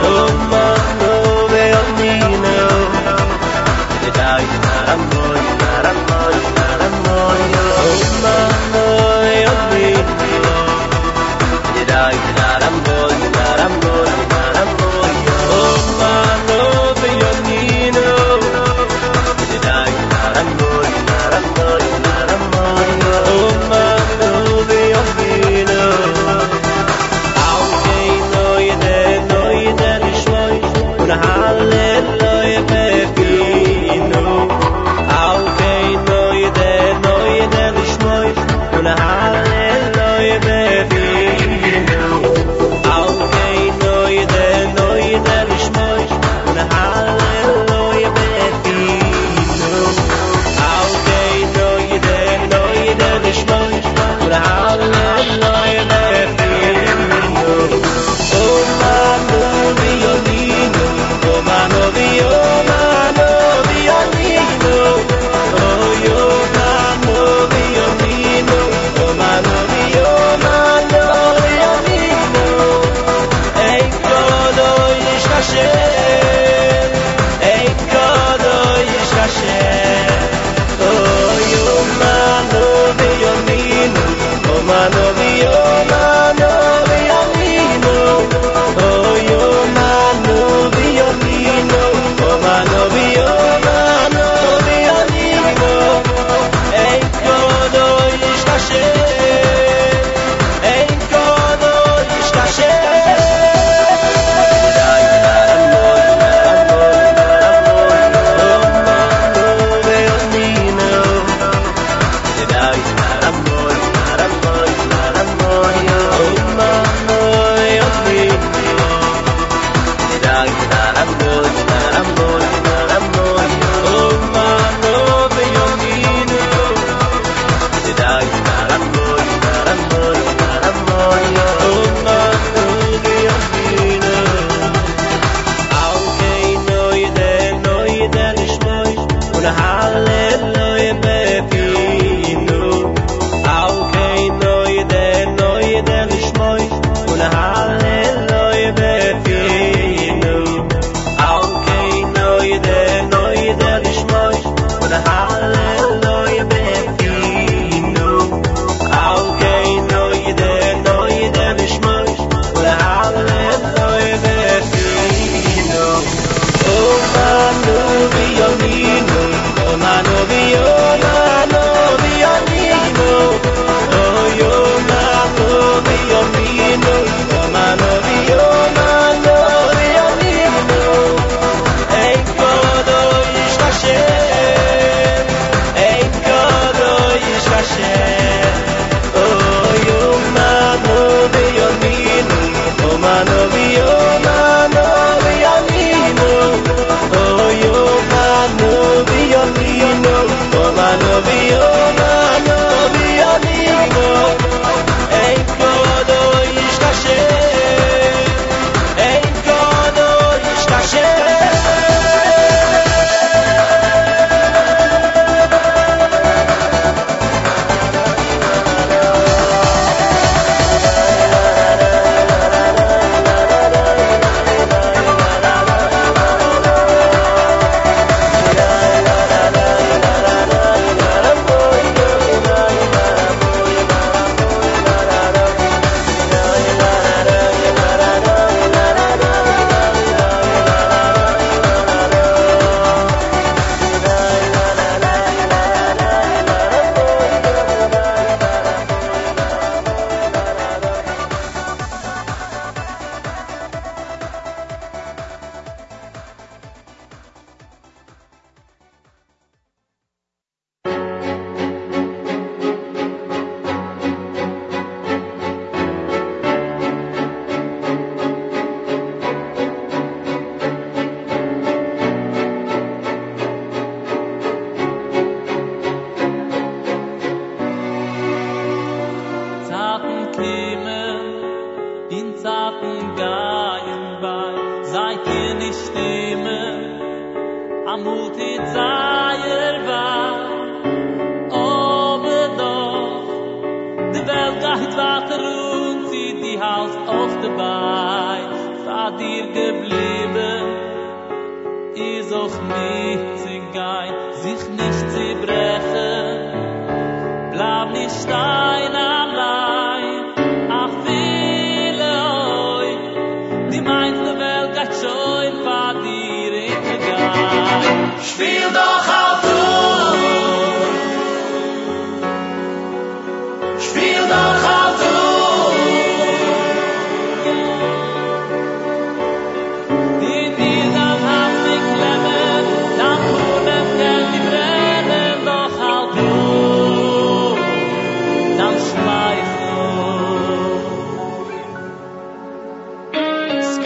[0.02, 0.49] Oh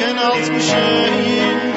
[0.05, 1.73] Es kann alles geschehen,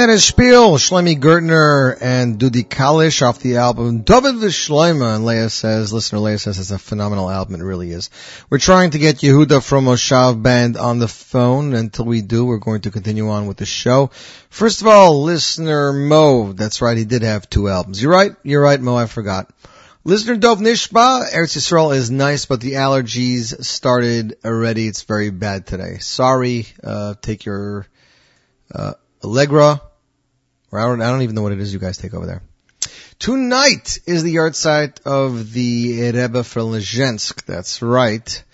[0.00, 5.16] that is Spiel, Shlomi Gertner and Dudi Kalish off the album David Vishloima.
[5.16, 7.56] And Leah says, listener Leah says it's a phenomenal album.
[7.56, 8.08] It really is.
[8.48, 11.74] We're trying to get Yehuda from Moshav Band on the phone.
[11.74, 14.10] Until we do, we're going to continue on with the show.
[14.48, 18.02] First of all, listener Mo, that's right, he did have two albums.
[18.02, 19.52] You're right, you're right, Mo, I forgot.
[20.04, 24.86] Listener Dov Nishba, Eretz Yisrael is nice, but the allergies started already.
[24.86, 25.98] It's very bad today.
[25.98, 27.86] Sorry, uh, take your,
[28.74, 29.82] uh, Allegra,
[30.70, 32.42] or I don't, I don't even know what it is you guys take over there.
[33.18, 37.44] Tonight is the yahrzeit of the Rebbe from Lezhensk.
[37.44, 38.44] That's right.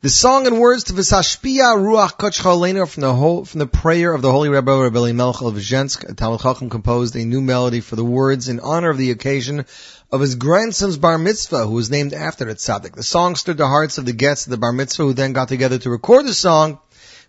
[0.00, 4.20] The song and words to V'sashpia Ruach Aleinu from the whole, from the prayer of
[4.22, 6.16] the Holy Rebbe Rebbe Elimelech of Lezhensk.
[6.16, 9.64] Talmud Chacham composed a new melody for the words in honor of the occasion
[10.12, 12.94] of his grandson's bar mitzvah, who was named after the tzaddik.
[12.94, 15.48] The song stirred the hearts of the guests of the bar mitzvah, who then got
[15.48, 16.78] together to record the song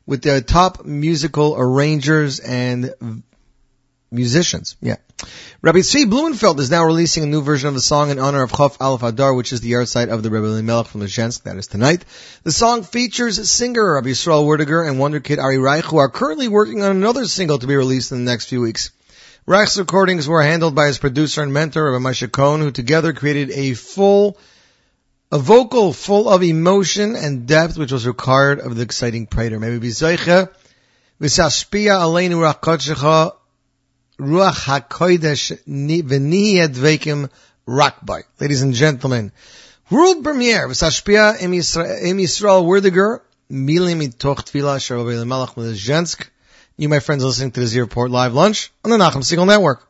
[0.05, 2.93] with the top musical arrangers and
[4.11, 4.75] musicians.
[4.81, 4.97] Yeah.
[5.61, 8.51] Rabbi Tzvi Blumenfeld is now releasing a new version of the song in honor of
[8.51, 11.43] Chof Aleph Adar, which is the yahrzeit of the Rebbe Elimelech from Lezhensk.
[11.43, 12.05] That is tonight.
[12.43, 16.47] The song features singer Rabbi Yisrael Werdyger and wonder kid Ari Reich, who are currently
[16.47, 18.91] working on another single to be released in the next few weeks.
[19.47, 23.51] Reich's recordings were handled by his producer and mentor, Rabbi Moshe Cohn, who together created
[23.51, 24.37] a full
[25.31, 29.59] a vocal full of emotion and depth, which was required of the exciting prater.
[29.59, 30.49] Maybe be zeicha,
[31.19, 32.41] v'sashpia aleinu
[34.19, 37.29] ruach hakodesh v'nihi dvekim
[37.67, 38.23] rakbai.
[38.39, 39.31] Ladies and gentlemen,
[39.89, 43.19] world premiere, v'sashpia im Yisra- im Yisrael Werdyger,
[43.51, 46.27] milim mitoch tefila shel Rabbi Elimelech Mlezhensk.
[46.77, 49.87] You, my friends, listening to the Z Report Live Lunch on the Nachum Segal Network.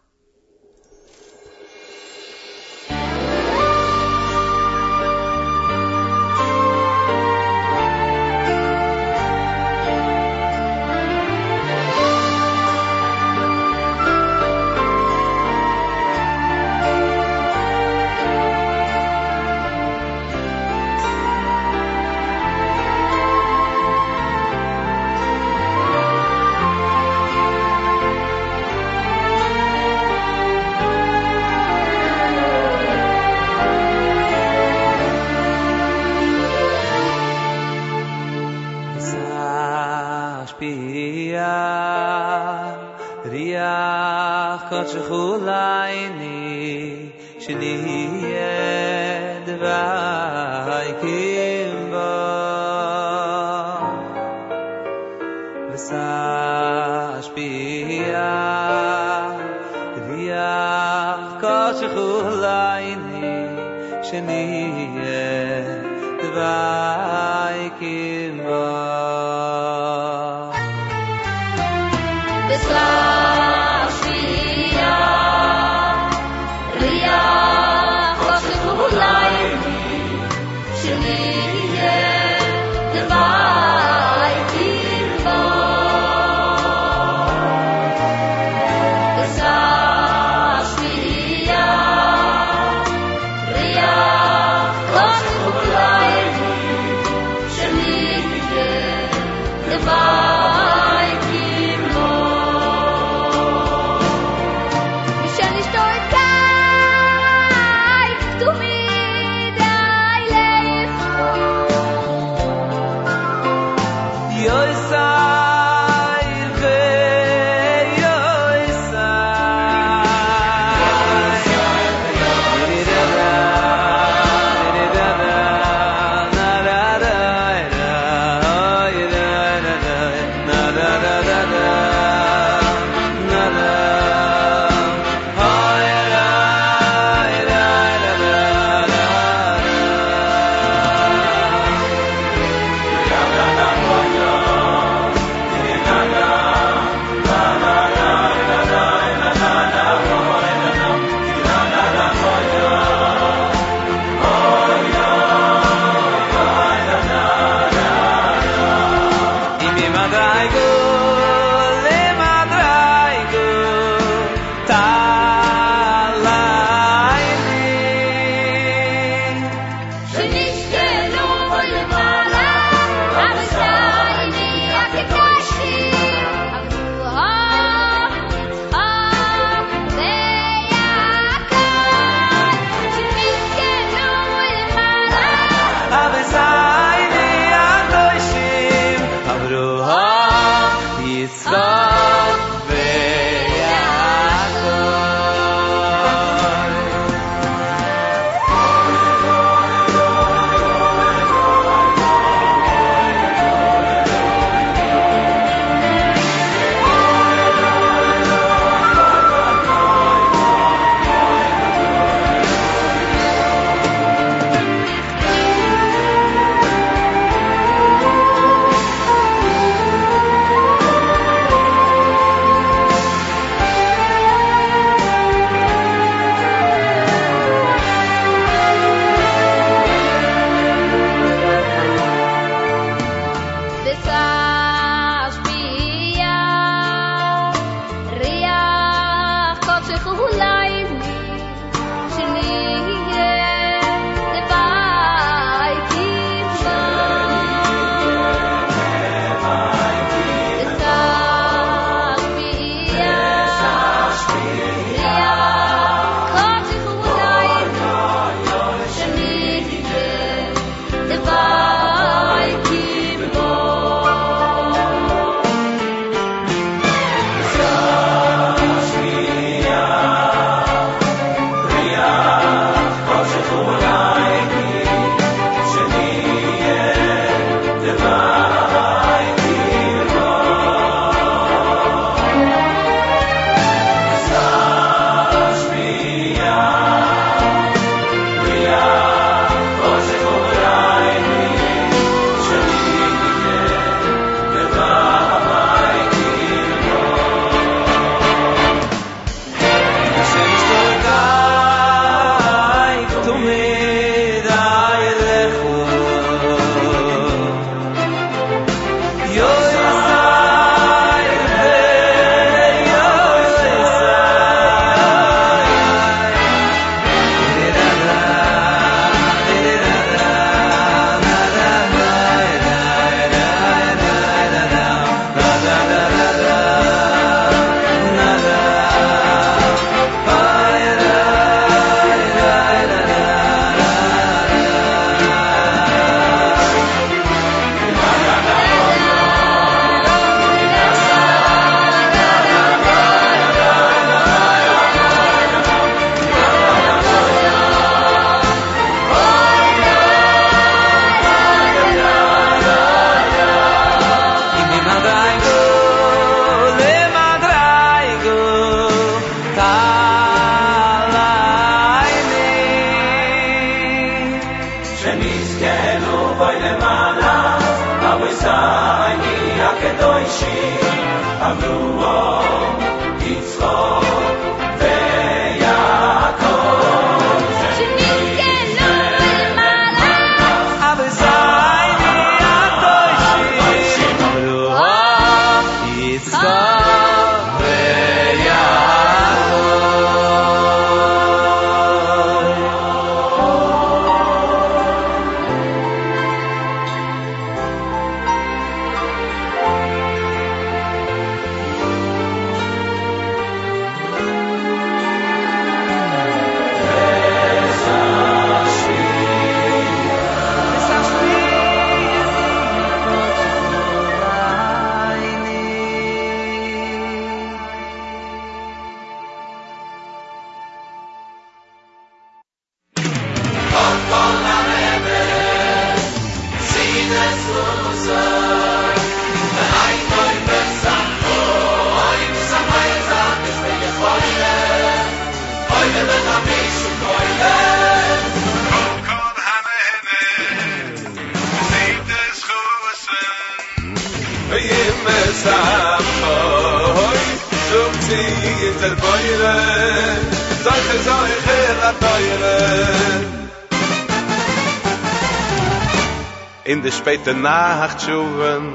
[457.26, 458.66] de nacht schuwen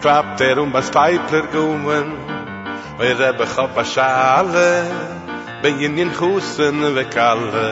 [0.00, 2.12] trapt er um was peiper gumen
[2.98, 4.70] weil er be gappa schale
[5.62, 7.70] bin in den husen we kalle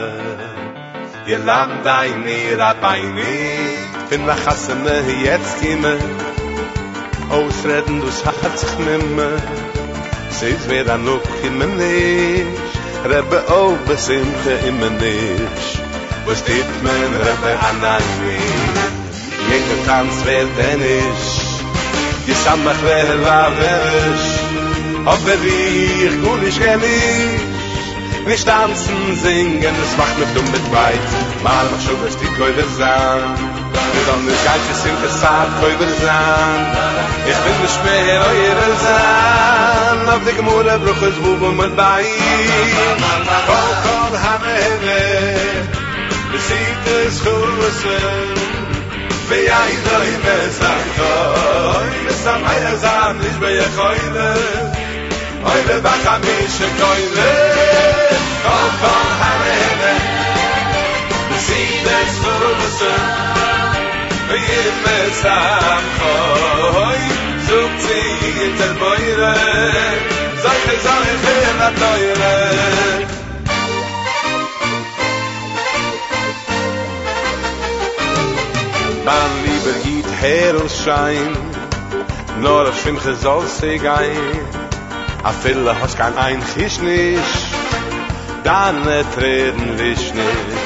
[1.25, 3.01] je lam dai mir a bei
[4.09, 5.95] bin ma hasme jetzt kime
[7.37, 9.29] ausreden reden du schatz nimme
[10.37, 12.45] seit wir dann noch kimme ne
[13.11, 14.97] rebe ob besinte in mein
[16.27, 18.64] Was dit men rebe anan wein
[19.55, 24.25] ein Jeder Tanz wird denn ich Je sammach wer war wer ich.
[25.05, 28.27] Aber ich gut ich kenn ich.
[28.27, 31.07] Nicht tanzen, singen, es macht mich dumm mit weit
[31.43, 33.35] Mal mach schon, was die Käufer sahen.
[33.93, 36.63] Wir sollen nicht gleich, es sind gesagt, Käufer sahen.
[37.31, 42.03] Ich bin nicht mehr eure Sahen Auf die Gemüse bruch es wo mit bei
[43.47, 45.01] Kol, kol, hame, hame
[46.31, 47.21] Besieht es
[49.29, 54.29] be ay doy me sakh oy me sam hay zan nis be ye khoyle
[55.51, 57.31] oy le ba khamish koyle
[58.45, 59.93] kol kol hareve
[61.29, 63.03] the sea that's full of sun
[64.29, 64.65] be
[79.05, 81.37] Man lieber geht her und schein.
[82.41, 84.39] Nur auf Schwimche soll sie gein.
[85.23, 87.45] A viele hast kein Einchisch nicht.
[88.43, 90.65] Dann ne treten wisch nicht.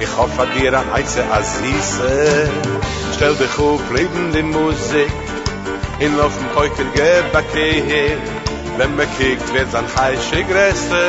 [0.00, 2.50] Ich hoffe dir an Eize Azise
[3.14, 5.12] Stell dich auf, leben die Musik.
[6.00, 8.16] In Laufen Peuker gebacke
[8.78, 11.04] Wenn man kiegt wird an heische Gräste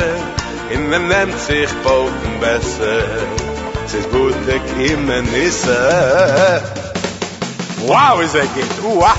[0.70, 3.41] In wenn nimmt sich Boten besser
[3.86, 4.06] Siz
[4.48, 6.62] ek im isse.
[7.86, 8.72] Wow, is a git.
[8.82, 9.18] Wow.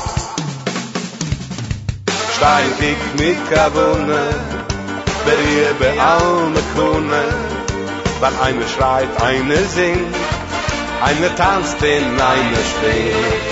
[2.35, 4.23] Stein dik mit Karbone.
[5.25, 7.23] Wer ihr be alme kune.
[8.19, 10.15] Wann eine schreit, eine singt.
[11.01, 13.43] Eine tanzt in eine steht.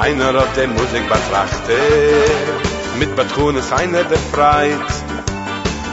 [0.00, 2.62] Einer auf der Musik betrachtet.
[2.98, 4.90] Mit Patrone seine befreit.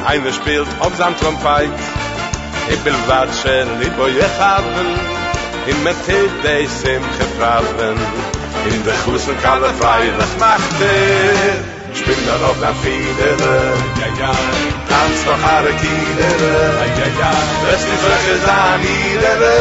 [0.06, 1.99] Einer spielt auf seinem spielt Trompeit.
[2.84, 4.96] בלבד שליבו יכוון
[5.68, 7.96] אם מתידי שמחה פרבן
[8.68, 10.92] in der großen kalle frei das machte
[11.94, 13.56] ich bin da auf der fiedere
[14.02, 14.32] ja ja.
[14.90, 16.54] Tanz doch hare kiedere
[17.00, 17.32] ja ja
[17.66, 19.58] das ist der da niedere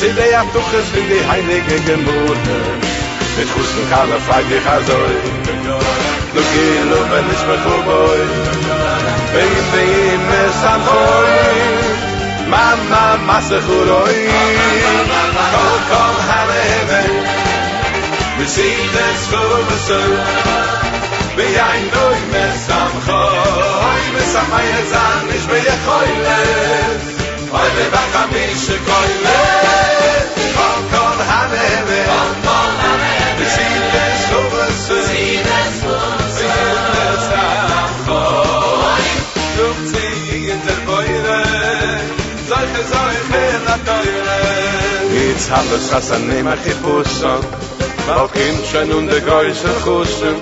[0.00, 2.58] sie der ja doch es in die heilige Gemurde,
[3.36, 4.98] mit Husten kann er frei dich also
[6.34, 7.60] du gehlo wenn ich mir
[9.28, 11.77] ich bin bin mir san hoy
[12.52, 14.20] mama masse khuroi
[15.54, 17.02] kol kol haleve
[18.38, 20.12] we see this for the sun
[21.36, 26.40] we ein doy mes am khoy mes sam ay zan mish be khoyle
[27.52, 29.38] hoy be bakam mish khoyle
[30.58, 32.67] kol kol haleve kol kol
[45.12, 47.40] Jetzt hab es das an er dem Archipusson
[48.16, 50.36] Auch hin schon und de Geusser Kusson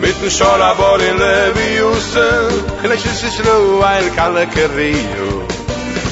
[0.00, 5.46] Mit dem Schola vor in Leviusson Gleich ist es nur ein Kalle Kerrio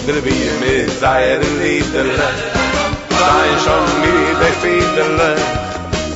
[0.07, 1.41] Der Bier mit Seier
[3.65, 5.37] schon mit der Fiedele.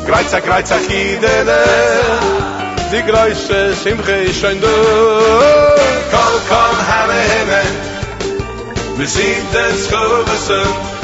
[0.07, 1.61] Greizer, Greizer, Chidele,
[2.93, 4.67] Die Gleiche, Simche, ich schon du
[6.11, 7.88] Komm, komm, Herr Himmel.
[8.99, 10.99] mir sieht es kommen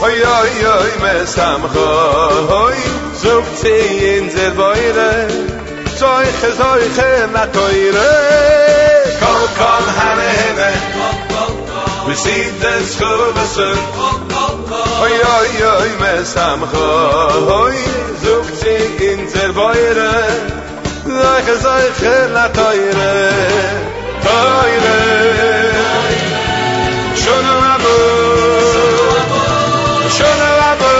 [0.00, 2.76] Oy oy oy mes ham khoy
[3.20, 5.12] zum tsayn ze vayre
[5.96, 8.12] tsoy khoy khoy na toyre
[9.22, 10.70] kol kol hanene
[12.06, 13.78] we see the skovesen
[15.06, 17.82] oy oy oy mes ham khoy
[18.26, 20.14] zum tsayn ze vayre
[21.02, 23.12] tsoy khoy khoy na toyre
[24.28, 25.77] toyre
[27.28, 27.82] Schon am
[30.16, 30.92] Schöne Labe.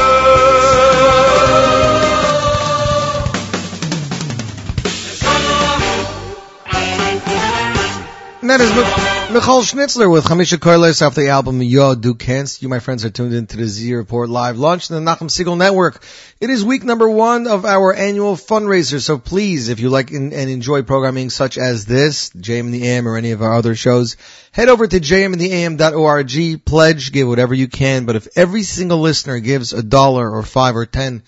[8.42, 12.62] And that is Mi- Michal Schnitzler with Chamisha Koiles off the album Yo Du Kennst.
[12.62, 15.58] You, my friends, are tuned into the Z Report live launch in the Nachum Segal
[15.58, 16.02] Network.
[16.40, 20.32] It is week number one of our annual fundraiser, so please, if you like and
[20.32, 23.74] and enjoy programming such as this, JM in the AM or any of our other
[23.74, 24.16] shows,
[24.50, 29.74] head over to jmintheam.org, pledge, give whatever you can, but if every single listener gives
[29.74, 31.22] a dollar or five or ten,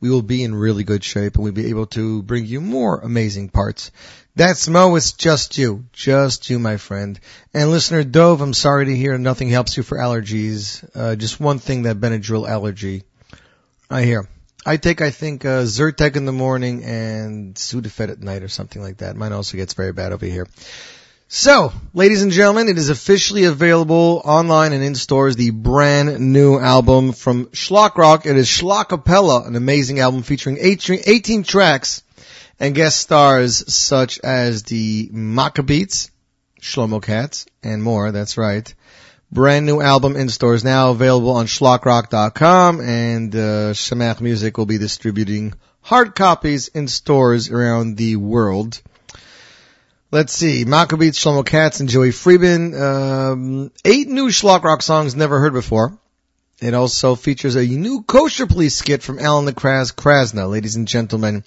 [0.00, 3.00] we will be in really good shape and we'll be able to bring you more
[3.00, 3.90] amazing parts.
[4.36, 5.84] That's Mo, it's just you.
[5.92, 7.20] Just you, my friend.
[7.52, 10.84] And listener Dove, I'm sorry to hear nothing helps you for allergies.
[10.92, 13.04] Uh, just one thing, that Benadryl allergy.
[13.88, 14.28] I hear.
[14.66, 18.82] I take, I think, uh, Zyrtec in the morning and Sudafed at night or something
[18.82, 19.14] like that.
[19.14, 20.48] Mine also gets very bad over here.
[21.28, 26.58] So, ladies and gentlemen, it is officially available online and in stores, the brand new
[26.58, 28.26] album from Shlock Rock.
[28.26, 32.02] It is Shlockapella, an amazing album featuring 18 18 tracks
[32.58, 36.10] and guest stars such as the Maccabeats,
[36.60, 38.72] Shlomo Katz, and more, that's right.
[39.32, 43.74] Brand new album in stores now available on shlockrock.com and uh,
[44.20, 48.80] Music will be distributing hard copies in stores around the world.
[50.10, 50.64] Let's see.
[50.64, 52.80] Maccabeats, Shlomo Katz, and Joey Friedman.
[52.80, 55.98] Um, eight new Shlock Rock songs never heard before.
[56.60, 60.48] It also features a new kosher police skit from Alan the Kraz Krasna.
[60.48, 61.42] Ladies and gentlemen,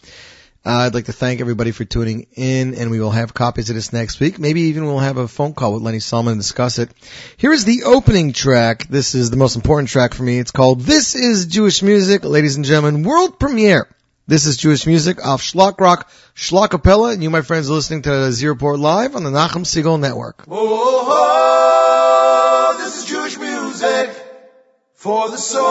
[0.66, 3.76] uh, I'd like to thank everybody for tuning in, and we will have copies of
[3.76, 4.38] this next week.
[4.38, 6.90] Maybe even we'll have a phone call with Lenny Solomon and discuss it.
[7.38, 8.88] Here is the opening track.
[8.88, 10.40] This is the most important track for me.
[10.40, 12.24] It's called This is Jewish Music.
[12.26, 13.88] Ladies and gentlemen, world premiere.
[14.30, 18.10] This is Jewish Music off Shlock Rock, Shlockapella, and you, my friends, are listening to
[18.10, 20.44] the Z Report Live on the Nachum Segal Network.
[20.50, 21.96] Oh,
[22.78, 24.10] this is Jewish music
[24.96, 25.68] for the soul.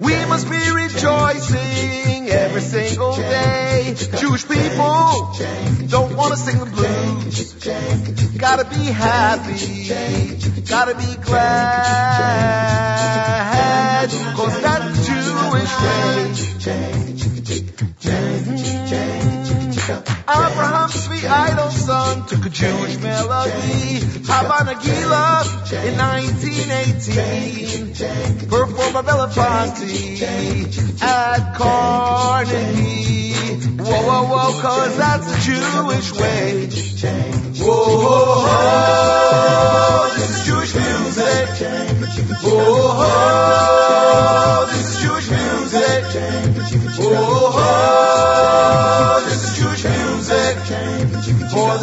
[0.00, 3.94] We must be rejoicing every single day.
[4.18, 5.32] Jewish people
[5.88, 7.54] don't want to sing the blues.
[8.38, 9.88] Gotta be happy.
[10.62, 12.42] Gotta be glad.
[14.10, 16.02] Cause that's Jewish way.
[19.82, 25.42] Abraham's sweet idol son took a Jewish melody, Hava Nagila,
[25.84, 28.48] in 1918.
[28.48, 30.22] Performed by Belafonte
[31.02, 33.32] at Carnegie.
[33.82, 36.68] Whoa, whoa, whoa, cause that's the Jewish way.
[37.58, 41.48] Whoa, whoa, whoa, this is Jewish music.
[42.40, 46.04] Whoa, whoa, this is Jewish music.
[47.00, 47.50] Whoa,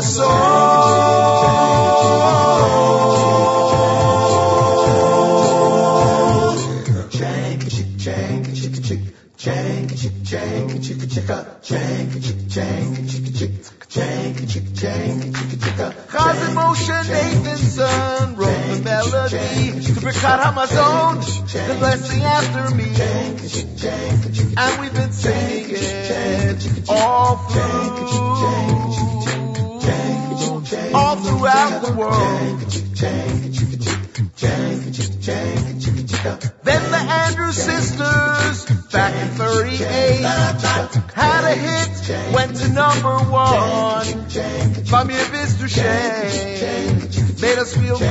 [0.10, 0.90] soul.
[7.10, 9.04] Jank, chick, jank, chick, chick,
[9.38, 13.54] jank, chick, jank, chick, chicka, jank, chick, jank, chick, chick,
[13.90, 15.34] chick, chick,
[15.64, 15.88] chicka.
[16.08, 21.14] Chazan Moshe Nathanson wrote the melody to Birkat Hamazon,
[21.68, 22.90] the blessing after me.
[24.58, 28.79] And we've been singing it all through,
[31.00, 32.60] all throughout the world.
[36.64, 40.22] Then the Andrews sisters, back in 38,
[41.16, 44.06] had a hit, went to number one.
[44.92, 48.10] Famir Vistushay made us feel good,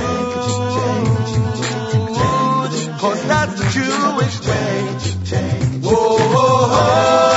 [3.00, 4.78] cause that's the Jewish way.
[5.82, 7.27] Whoa, whoa, whoa.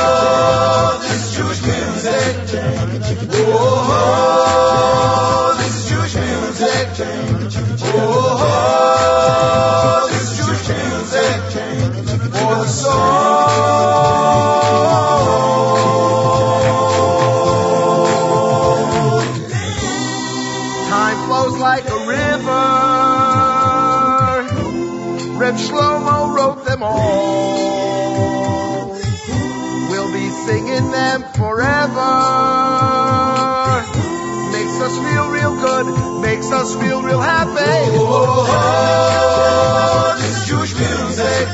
[36.62, 37.90] Us feel real happy.
[37.98, 41.48] Oh, oh, this is Jewish music.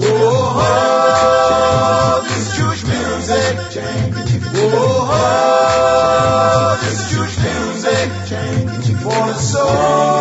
[0.00, 3.54] Oh, oh, this is Jewish music.
[4.54, 8.08] Oh, oh, this is Jewish music.
[9.02, 10.15] For the soul.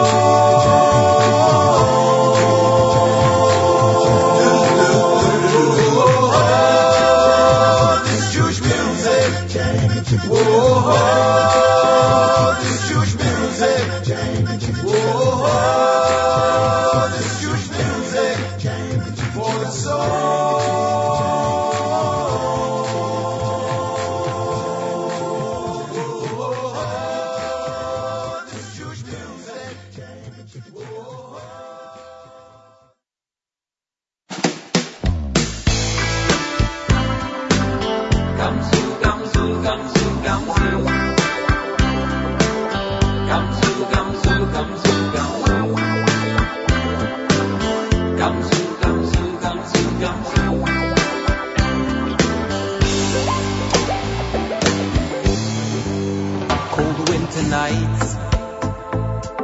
[56.76, 58.15] Cold winter nights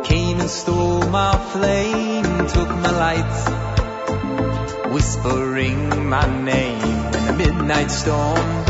[0.05, 3.41] came and stole my flame, took my lights,
[4.91, 8.65] whispering my name in a midnight storm.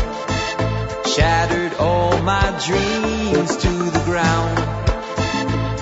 [1.04, 4.56] Shattered all my dreams to the ground.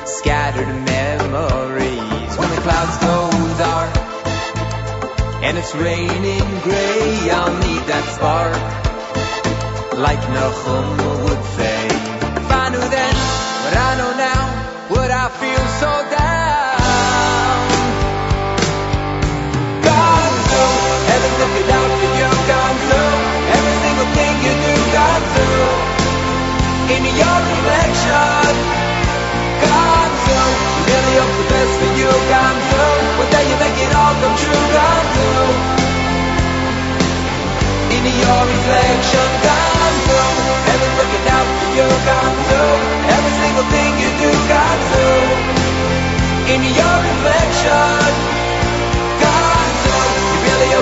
[0.08, 3.92] Scattered memories when the clouds go dark.
[5.44, 8.56] And it's raining gray I'll need that spark.
[9.98, 11.69] Like Nahum would say
[26.90, 28.52] In your reflection,
[29.62, 30.40] Gonzo.
[30.90, 32.84] Really hope the best for you, Gonzo.
[33.20, 35.30] One day you make it all come true, Gonzo.
[37.94, 40.20] In your reflection, Gonzo.
[40.66, 42.62] Heaven looking out for you, Gonzo.
[43.14, 45.06] Every single thing you do, Gonzo.
[46.52, 48.39] In your reflection.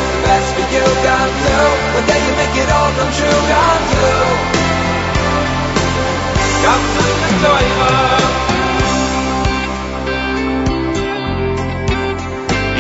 [0.00, 1.58] The best for you, Gonzo.
[1.94, 4.08] One day you make it all come true, Gonzo.
[6.64, 8.38] Gonzo the toilet.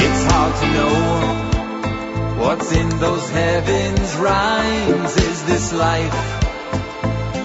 [0.04, 0.94] It's hard to know
[2.42, 5.16] what's in those heavens rhymes.
[5.16, 6.18] Is this life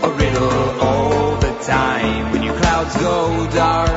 [0.04, 2.32] a riddle all the time?
[2.32, 3.90] When your clouds go dark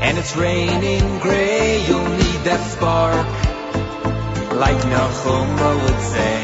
[0.00, 3.49] and it's raining gray, you'll need that spark.
[4.60, 6.36] Like Nahuma would say,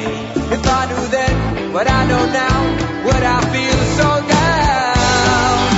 [0.56, 2.58] if I knew then what I know now,
[3.04, 5.68] would I feel so down?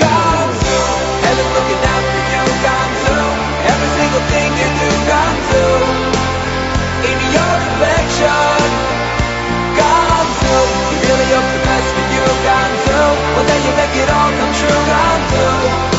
[0.00, 0.80] Gonzo,
[1.20, 3.18] heaven looking out for you, Gonzo.
[3.68, 5.64] Every single thing you do, Gonzo.
[7.12, 8.64] In your reflection,
[9.76, 10.56] Gonzo.
[10.88, 13.00] You really hope the best for you, Gonzo.
[13.36, 15.92] One day you make it all come true, Gonzo.
[15.92, 15.95] In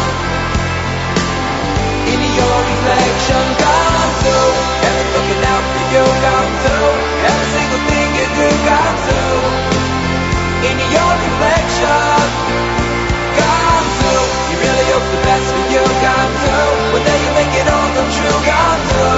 [15.28, 16.58] best for you, Gonzo.
[16.96, 19.10] One day you make it all come true, Gonzo.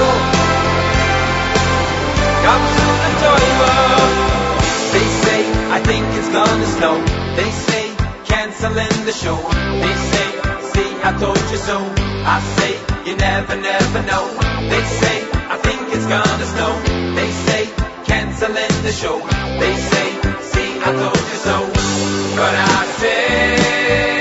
[2.46, 4.14] Gonzo the toilet.
[4.94, 5.42] They say,
[5.78, 6.96] I think it's gonna snow.
[7.38, 7.86] They say,
[8.32, 9.38] canceling the show.
[9.84, 10.28] They say,
[10.74, 11.78] see, I told you so.
[12.36, 12.74] I say,
[13.08, 14.26] you never, never know.
[14.72, 15.18] They say,
[15.54, 16.74] I think it's gonna snow.
[17.18, 17.62] They say,
[18.10, 19.18] canceling the show.
[19.62, 20.08] They say,
[20.52, 21.58] see, I told you so.
[22.38, 24.20] But I say,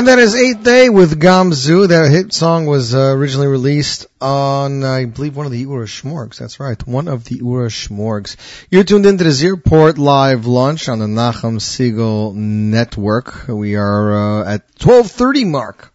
[0.00, 1.88] And that is Eighth Day with Gamzu.
[1.88, 6.38] That hit song was uh, originally released on, I believe, one of the Oorah Shmorgs.
[6.38, 8.36] That's right, one of the Oorah Shmorgs.
[8.70, 13.46] You're tuned into the Z Report Live Lunch on the Nachum Segal Network.
[13.46, 15.92] We are uh, at 12:30 mark.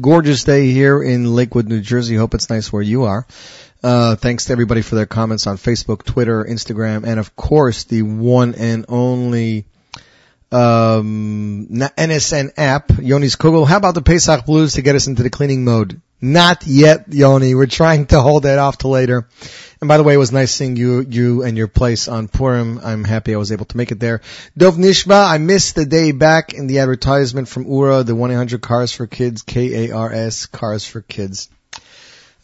[0.00, 2.14] gorgeous day here in Lakewood, New Jersey.
[2.14, 3.26] Hope it's nice where you are.
[3.82, 8.02] Uh, thanks to everybody for their comments on Facebook, Twitter, Instagram, and of course the
[8.02, 9.66] one and only
[10.50, 13.66] um, NSN app, Yoni's Kugel.
[13.66, 16.00] How about the Pesach Blues to get us into the cleaning mode?
[16.20, 17.54] Not yet, Yoni.
[17.54, 19.28] We're trying to hold that off to later.
[19.80, 22.80] And by the way, it was nice seeing you, you and your place on Purim.
[22.82, 24.22] I'm happy I was able to make it there.
[24.56, 28.90] Dov Nishba, I missed the day back in the advertisement from Oorah, the 1-800 Cars
[28.90, 31.48] for Kids, K-A-R-S, Cars for Kids.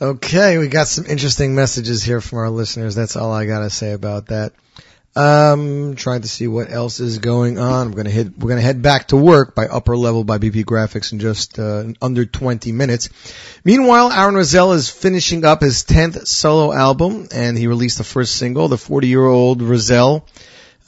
[0.01, 2.95] Okay, we got some interesting messages here from our listeners.
[2.95, 4.53] That's all I gotta say about that.
[5.17, 7.91] Um, trying to see what else is going on.
[7.91, 11.13] We're gonna hit, we're gonna head back to work by upper level by BP Graphics
[11.13, 13.11] in just uh, under 20 minutes.
[13.63, 18.35] Meanwhile, Aaron Razel is finishing up his 10th solo album and he released the first
[18.35, 18.67] single.
[18.67, 20.25] The 40 year old Razel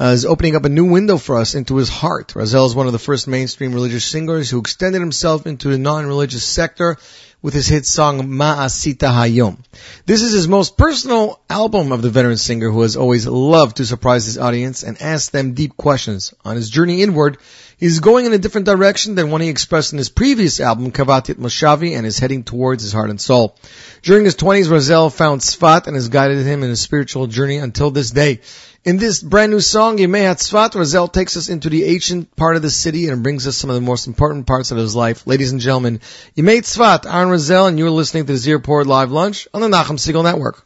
[0.00, 2.34] uh, is opening up a new window for us into his heart.
[2.34, 6.44] Razel is one of the first mainstream religious singers who extended himself into the non-religious
[6.44, 6.96] sector
[7.42, 9.58] with his hit song Ma'asita Hayom.
[10.06, 13.86] This is his most personal album of the veteran singer who has always loved to
[13.86, 16.34] surprise his audience and ask them deep questions.
[16.44, 17.38] On his journey inward,
[17.76, 21.34] he's going in a different direction than one he expressed in his previous album, Kavatit
[21.36, 23.56] Moshavi, and is heading towards his heart and soul.
[24.02, 27.90] During his 20s, Razel found Sfat and has guided him in his spiritual journey until
[27.90, 28.40] this day.
[28.86, 32.62] In this brand new song, Yemei Svat, Razel takes us into the ancient part of
[32.62, 35.26] the city and brings us some of the most important parts of his life.
[35.26, 35.98] Ladies and gentlemen,
[36.36, 39.60] Yemei Svat, Aaron Razel, and you are listening to the Z Report Live Lunch on
[39.60, 40.62] the Nachum Segal Network.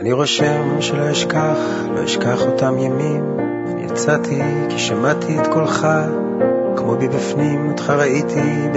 [0.00, 1.58] אני רושם שלא אשכח,
[1.94, 3.36] לא אשכח אותם ימים.
[3.84, 5.86] יצאתי כי שמעתי את קולך,
[6.76, 8.68] כמו בי בפנים, אותך ראיתי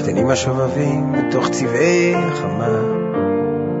[0.00, 2.78] הקטנים השובבים בתוך צבעי החמה,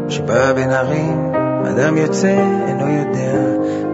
[0.08, 1.32] שבא בין ערים,
[1.68, 3.32] אדם יוצא, אינו יודע,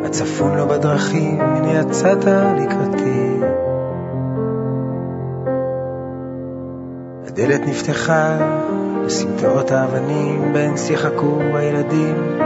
[0.03, 3.41] מה צפון לו בדרכים, הנה יצאת לקראתי.
[7.27, 8.39] הדלת נפתחה
[9.05, 12.39] לסמטאות האבנים, בהן שיחקו הילדים,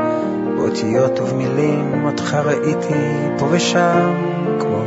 [0.57, 4.15] באותיות ובמילים, אותך ראיתי פה ושם,
[4.61, 4.83] כמו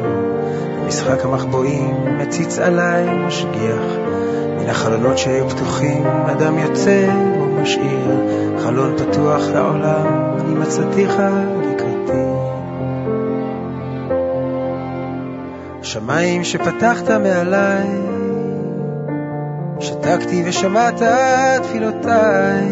[0.83, 4.12] במשחק המחבואים, מציץ עליי, משגיח.
[4.59, 7.07] מן החלונות שהיו פתוחים, אדם יוצא
[7.41, 8.21] ומשאיר
[8.63, 10.05] חלון פתוח לעולם,
[10.39, 11.21] אני מצאתיך
[11.61, 12.23] לקראתי.
[15.81, 17.87] שמיים שפתחת מעליי,
[19.79, 21.01] שתקתי ושמעת
[21.63, 22.63] תפילותיי,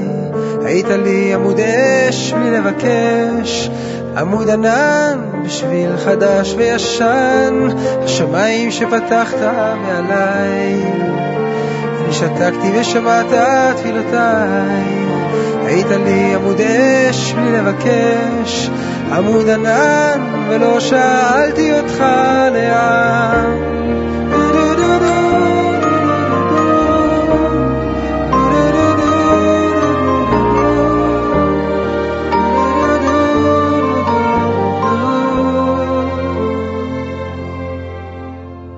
[0.65, 3.69] היית לי עמוד אש בלי לבקש,
[4.17, 7.67] עמוד ענן בשביל חדש וישן,
[8.03, 9.37] השמיים שפתחת
[9.81, 11.30] מעליי.
[12.11, 13.25] שתקתי ושמעת
[13.75, 15.05] תפילותיי,
[15.65, 18.69] היית לי עמוד אש בלי לבקש,
[19.11, 22.03] עמוד ענן ולא שאלתי אותך
[22.53, 23.71] לאן.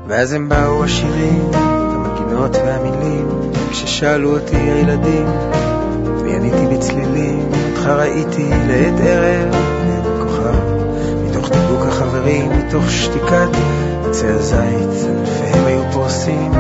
[0.08, 1.52] ואז הם באו השירים,
[2.44, 3.28] המנגינות והמילים,
[3.72, 5.26] כששאלו אותי הילדים,
[6.22, 9.56] ועניתי בצלילים, אותך ראיתי לעת ערב,
[10.20, 10.74] כוכב,
[11.26, 13.50] מתוך דיבוק החברים, מתוך שתיקת
[14.10, 16.52] עצי הזית, ענפיהם היו פורסים,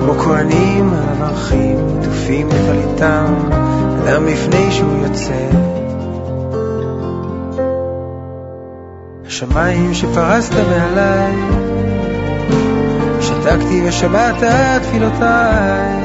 [0.00, 3.34] כמו כהנים על המרחים, עטופים בטליתם,
[4.02, 5.48] אדם לפני שהוא יוצא.
[9.26, 11.32] השמיים שפרסת מעליי,
[13.42, 14.42] שתקתי ושמעת
[14.82, 15.98] תפילותיי,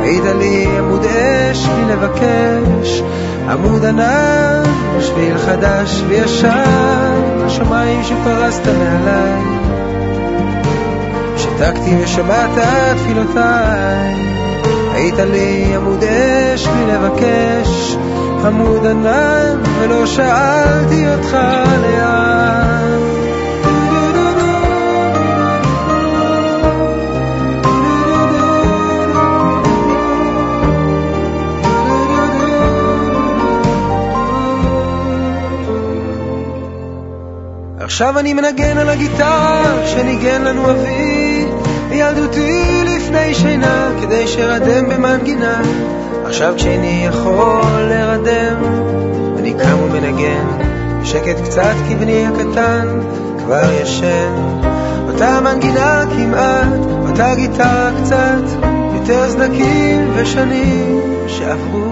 [0.00, 3.02] היית לי עמוד אש בלי לבקש,
[3.48, 4.62] עמוד ענן,
[5.00, 9.42] שביל חדש וישן, השמיים שפרסת מעליי.
[11.36, 12.50] שתקתי ושמעת
[12.96, 14.14] תפילותיי,
[14.94, 17.96] היית לי עמוד אש בלי לבקש,
[18.46, 21.36] עמוד ענן, ולא שאלתי אותך
[21.82, 22.35] לאן.
[37.96, 41.46] עכשיו אני מנגן על הגיטרה שניגן לנו אבי.
[41.88, 45.60] בילדותי לפני שינה כדי שרדם במנגינה.
[46.24, 48.62] עכשיו כשאיני יכול לרדם
[49.38, 50.46] אני קם ומנגן.
[51.02, 53.00] בשקט קצת כי בני הקטן
[53.38, 54.60] כבר ישן.
[55.08, 58.44] אותה מנגינה כמעט, אותה גיטרה קצת
[58.94, 61.85] יותר סדקים ושנים שעברו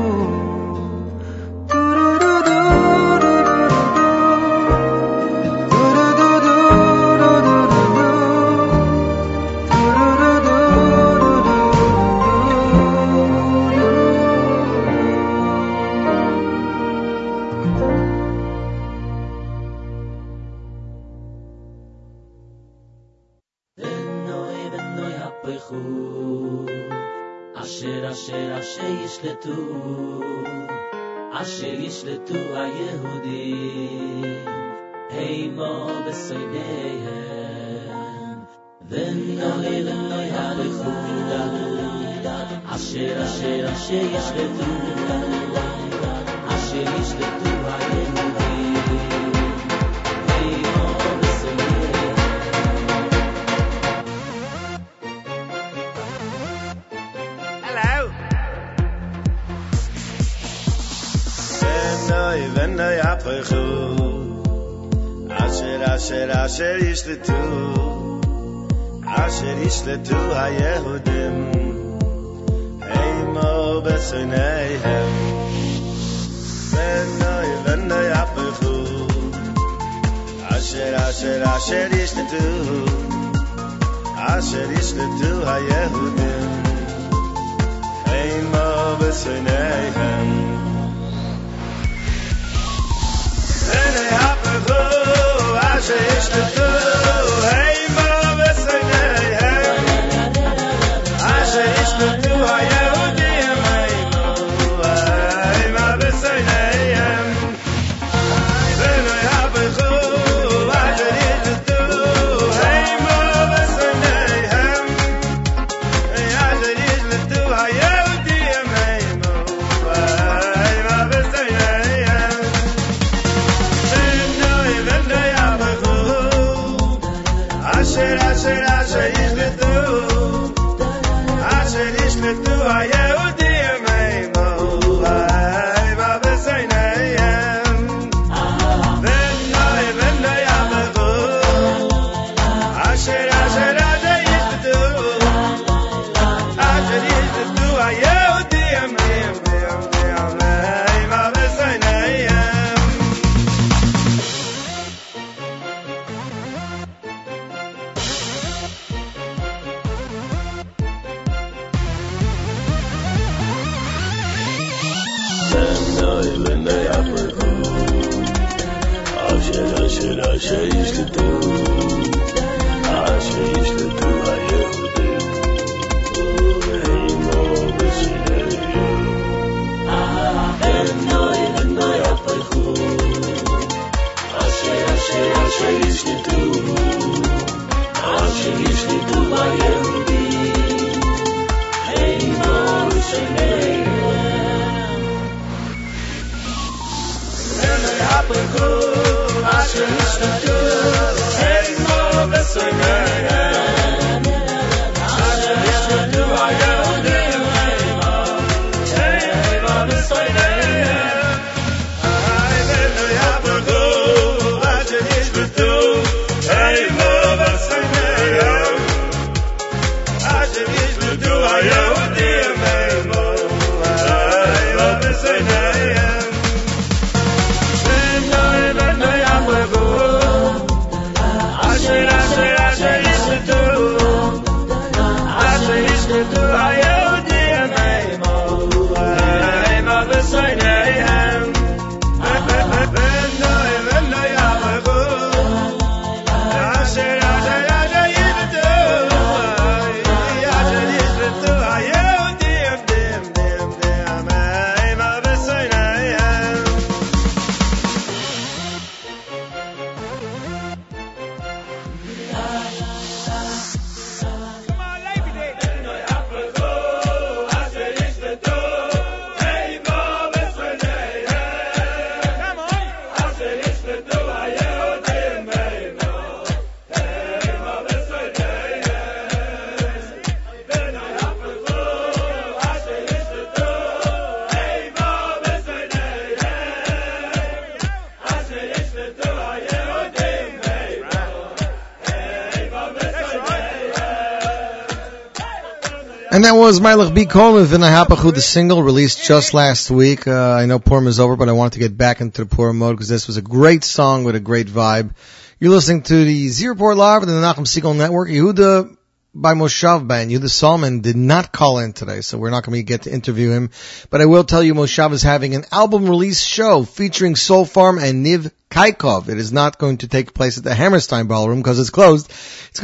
[296.44, 297.24] And that was Mylech B.
[297.24, 300.28] Coleman, Vinahapachu, the single released just last week.
[300.28, 302.76] Uh, I know Purim is over, but I wanted to get back into the Purim
[302.76, 305.14] mode because this was a great song with a great vibe.
[305.58, 308.28] You're listening to the Z Report Live on the Nachum Segal Network.
[308.28, 308.94] Yehuda
[309.34, 310.30] by Moshav Band.
[310.30, 313.50] Yehuda Solomon did not call in today, so we're not going to get to interview
[313.50, 313.70] him.
[314.10, 317.98] But I will tell you, Moshav is having an album release show featuring Soul Farm
[317.98, 319.30] and Niv Kaikov.
[319.30, 322.30] It is not going to take place at the Hammerstein Ballroom because it's closed.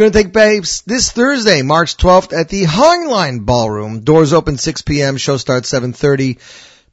[0.00, 4.00] Going to take place this Thursday, March 12th at the Highline Ballroom.
[4.00, 5.18] Doors open 6 p.m.
[5.18, 6.38] Show starts 7.30.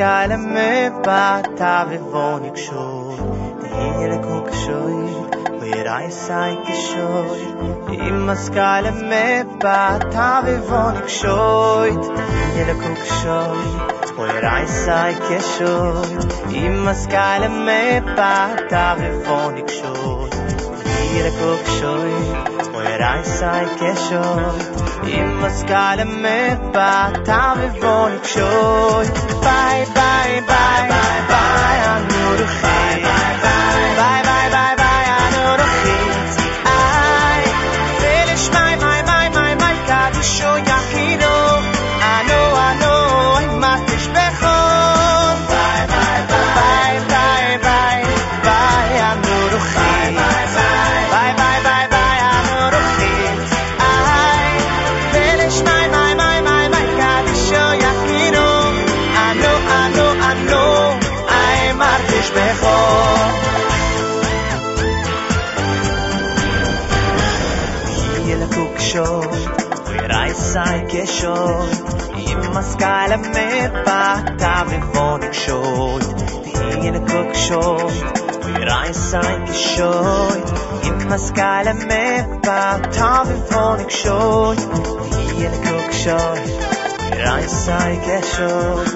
[0.02, 2.86] kale me pata ve von ik sho
[3.62, 3.68] de
[3.98, 4.80] hele kok sho
[5.60, 7.10] we rai sai ki sho
[8.08, 9.22] im mas kale me
[9.66, 11.38] pata ve von ik sho
[12.18, 12.26] de
[12.56, 13.40] hele kok sho
[14.18, 15.78] we rai sai ki sho
[16.66, 17.82] im mas kale me
[18.18, 19.96] pata ve von ik sho
[20.86, 21.98] de hele kok sho
[22.78, 24.24] we rai sai ki sho
[25.08, 29.06] Im skale me pata ve vonik shoy.
[29.44, 31.51] Bye bye bye bye bye
[79.82, 80.42] sei geshoy.
[80.88, 84.58] Im maskale me pata ve vonik shoy.
[85.40, 86.40] Yele kuk shoy,
[87.12, 88.88] wir ei sei geshoy.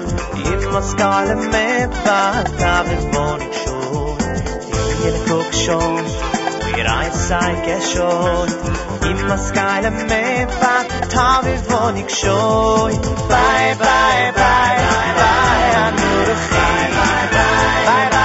[0.52, 4.16] Im maskale me pata ve vonik shoy.
[5.04, 6.04] Yele kuk shoy.
[6.76, 8.48] Wir ein sei geschoy
[9.10, 12.92] Im skyle me pat tavi vonik shoy
[13.30, 14.78] Bye bye bye
[15.18, 18.15] bye khit Bye bye bye bye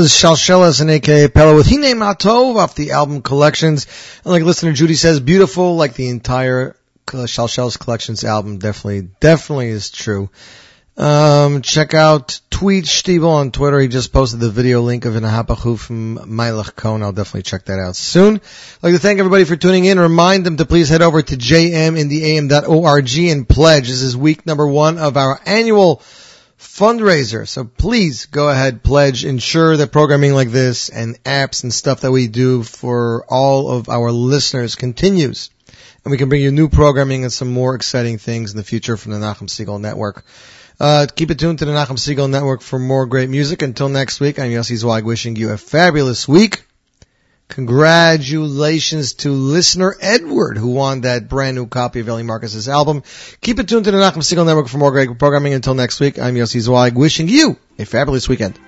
[0.00, 3.86] was Shalshelas and aka Pella with Hine Matov off the album Collections.
[4.24, 6.74] And like listener Judy says, beautiful like the entire
[7.06, 8.56] Shalshelas Collections album.
[8.56, 10.30] Definitely, definitely is true.
[10.96, 13.78] Um, check out Tweet Stiebel on Twitter.
[13.78, 17.02] He just posted the video link of an Hapachu from Meilach Cohn.
[17.02, 18.36] I'll definitely check that out soon.
[18.36, 20.00] I'd like to thank everybody for tuning in.
[20.00, 23.88] Remind them to please head over to jmintheam.org and pledge.
[23.88, 26.02] This is week number one of our annual
[26.80, 27.46] fundraiser.
[27.46, 32.10] So please go ahead, pledge, ensure that programming like this and apps and stuff that
[32.10, 35.50] we do for all of our listeners continues.
[36.02, 38.96] And we can bring you new programming and some more exciting things in the future
[38.96, 40.24] from the Nachum Segal Network.
[40.80, 43.60] Uh, keep it tuned to the Nachum Segal Network for more great music.
[43.60, 46.64] Until next week, I'm Yossi Zweig wishing you a fabulous week.
[47.48, 49.94] Congratulations to listener
[50.40, 53.02] Edward who won that brand new copy of Eli Marcus's album.
[53.42, 55.52] Keep it tuned to the Nachum Segal Network for more great programming.
[55.52, 58.58] Until next week, I'm Yossi Zweig wishing you a fabulous weekend.